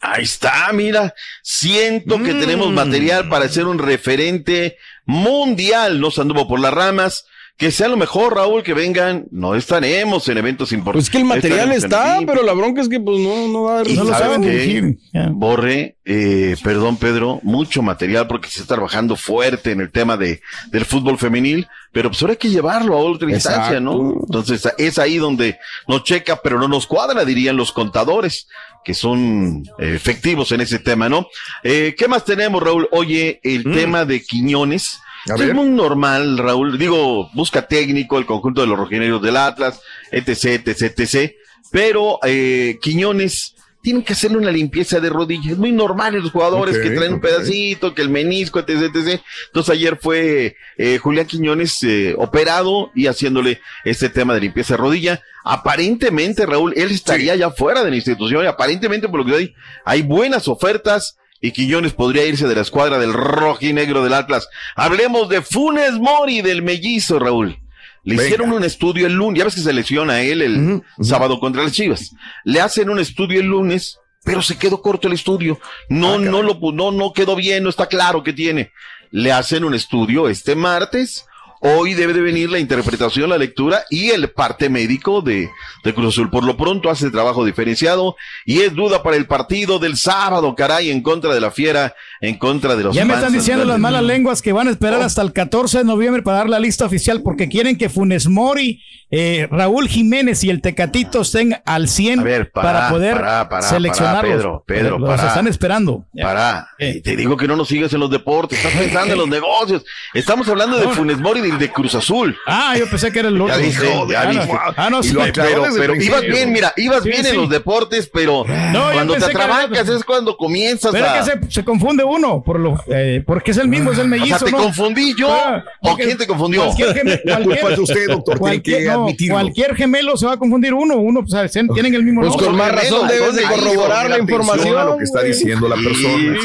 [0.01, 1.13] Ahí está, mira.
[1.41, 2.75] Siento que tenemos Mm.
[2.75, 5.99] material para ser un referente mundial.
[5.99, 7.25] No se anduvo por las ramas.
[7.57, 9.27] Que sea lo mejor, Raúl, que vengan.
[9.31, 11.09] No estaremos en eventos importantes.
[11.09, 13.79] Pues que el material está, pero la bronca es que pues no, no va a
[13.79, 14.33] haber Y resultado.
[14.33, 14.97] ¿sabes qué?
[15.31, 20.41] Borre, eh, perdón Pedro, mucho material porque se está trabajando fuerte en el tema de,
[20.71, 24.15] del fútbol femenil, pero pues ahora hay que llevarlo a otra instancia, ¿no?
[24.25, 28.49] Entonces es ahí donde nos checa, pero no nos cuadra, dirían los contadores,
[28.83, 31.27] que son eh, efectivos en ese tema, ¿no?
[31.63, 32.89] Eh, ¿Qué más tenemos, Raúl?
[32.91, 34.99] Oye, el tema de Quiñones.
[35.25, 36.77] Es muy normal, Raúl.
[36.77, 41.31] Digo, busca técnico, el conjunto de los rojinegros del Atlas, etc, etc, etc.
[41.71, 45.53] Pero eh, Quiñones tienen que hacerle una limpieza de rodillas.
[45.53, 49.21] Es muy normal en los jugadores que traen un pedacito, que el menisco, etc, etc.
[49.47, 54.77] Entonces ayer fue eh, Julián Quiñones eh, operado y haciéndole este tema de limpieza de
[54.77, 55.21] rodilla.
[55.43, 59.55] Aparentemente, Raúl, él estaría ya fuera de la institución y aparentemente, por lo que hay,
[59.85, 64.47] hay buenas ofertas y Quiñones podría irse de la escuadra del rojinegro del Atlas.
[64.75, 67.59] Hablemos de Funes Mori del mellizo, Raúl.
[68.03, 68.23] Le Venga.
[68.25, 71.71] hicieron un estudio el lunes, ya ves que se lesiona él el sábado contra las
[71.71, 72.15] Chivas.
[72.43, 75.59] Le hacen un estudio el lunes, pero se quedó corto el estudio.
[75.89, 78.71] No, no lo, no, no quedó bien, no está claro qué tiene.
[79.11, 81.25] Le hacen un estudio este martes.
[81.67, 85.49] Hoy debe de venir la interpretación, la lectura y el parte médico de,
[85.83, 86.29] de Cruz Azul.
[86.29, 90.91] Por lo pronto hace trabajo diferenciado y es duda para el partido del sábado, caray,
[90.91, 94.03] en contra de la Fiera, en contra de los Ya me están diciendo las malas
[94.03, 97.23] lenguas que van a esperar hasta el 14 de noviembre para dar la lista oficial
[97.23, 102.51] porque quieren que Funes Mori, eh, Raúl Jiménez y el Tecatito estén al 100 para,
[102.51, 104.35] para poder para, para, seleccionarlos.
[104.35, 106.05] Pedro, Pedro, los están esperando.
[106.21, 106.67] Para.
[106.77, 109.83] Te digo que no nos sigas en los deportes, estás pensando en los negocios.
[110.13, 112.35] Estamos hablando de Funes Mori y de Cruz Azul.
[112.45, 113.55] Ah, yo pensé que era el otro.
[113.55, 114.59] Ya dije, ya Ah, no.
[114.77, 115.11] Ah, no, sí.
[115.13, 117.29] lo aclaró pero, el pero ibas bien, mira, ibas Sí, bien sí.
[117.31, 121.19] en los deportes, pero yo cuando te era atrabancas es cuando comienzas Pero a...
[121.19, 124.07] es que se, se confunde uno por lo, eh, porque es el mismo, es el
[124.07, 124.35] mellizo.
[124.35, 124.57] O sea, ¿te ¿no?
[124.63, 125.31] confundí yo?
[125.31, 126.63] Ah, ¿O porque quién te confundió?
[126.65, 130.17] Cualquier, geme- La culpa cualquier- es de usted, doctor, tiene que cualquier- no, cualquier gemelo
[130.17, 131.51] se va a confundir uno, uno, pues, ¿sabes?
[131.51, 132.47] tienen el mismo Pues nombre.
[132.47, 134.77] con más razón debes de corroborar la información.
[134.77, 136.37] a lo que está diciendo la persona.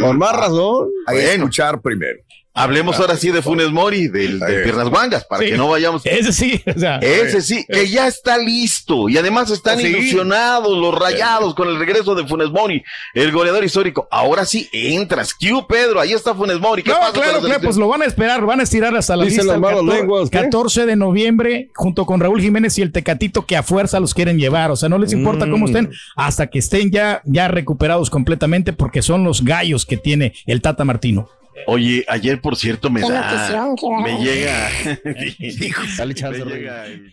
[0.00, 0.88] Con más razón.
[1.06, 2.18] Hay que escuchar primero.
[2.62, 4.64] Hablemos ahora sí de Funes Mori, del, de Eh.
[4.64, 5.50] Piernas Guangas, para Sí.
[5.50, 6.02] que no vayamos...
[6.04, 6.96] Ese sí, o sea.
[6.98, 9.08] Ese sí, que ya está listo.
[9.08, 9.86] Y además están Sí.
[9.88, 12.82] ilusionados los rayados con el regreso de Funes Mori,
[13.14, 14.08] el goleador histórico.
[14.10, 15.34] Ahora sí entras.
[15.34, 16.82] Q, Pedro, ahí está Funes Mori.
[16.82, 19.16] ¿Qué No, pasa claro, la claro, pues lo van a esperar, van a estirar hasta
[19.16, 19.52] la Dicen lista.
[19.52, 20.38] las el malas 14, lenguas, ¿qué?
[20.38, 24.38] 14 de noviembre, junto con Raúl Jiménez y el Tecatito, que a fuerza los quieren
[24.38, 24.70] llevar.
[24.70, 25.50] O sea, no les importa Mm.
[25.50, 30.32] cómo estén, hasta que estén ya, ya recuperados completamente, porque son los gallos que tiene
[30.46, 31.28] el Tata Martino.
[31.66, 33.30] Oye, ayer, por cierto, me da...
[33.54, 34.68] notición, Me llega...
[35.98, 36.60] Dale chance, me Rey.
[36.60, 37.10] llega el-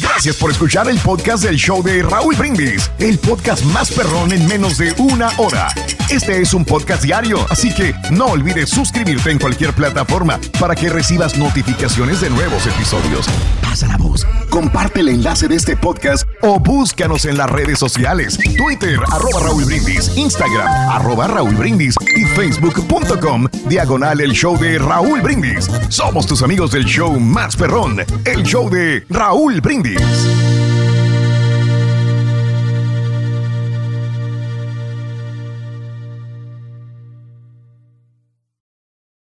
[0.00, 4.46] Gracias por escuchar el podcast del show de Raúl Brindis, el podcast más perrón en
[4.46, 5.68] menos de una hora.
[6.10, 10.88] Este es un podcast diario, así que no olvides suscribirte en cualquier plataforma para que
[10.90, 13.26] recibas notificaciones de nuevos episodios.
[13.62, 18.38] Pasa la voz, comparte el enlace de este podcast o búscanos en las redes sociales,
[18.56, 25.20] Twitter, arroba Raúl Brindis, Instagram, arroba Raúl Brindis y facebook.com, diagonal el show de Raúl
[25.20, 25.70] Brindis.
[25.88, 30.00] Somos tus amigos del show más perrón, el show de Raúl Brindis.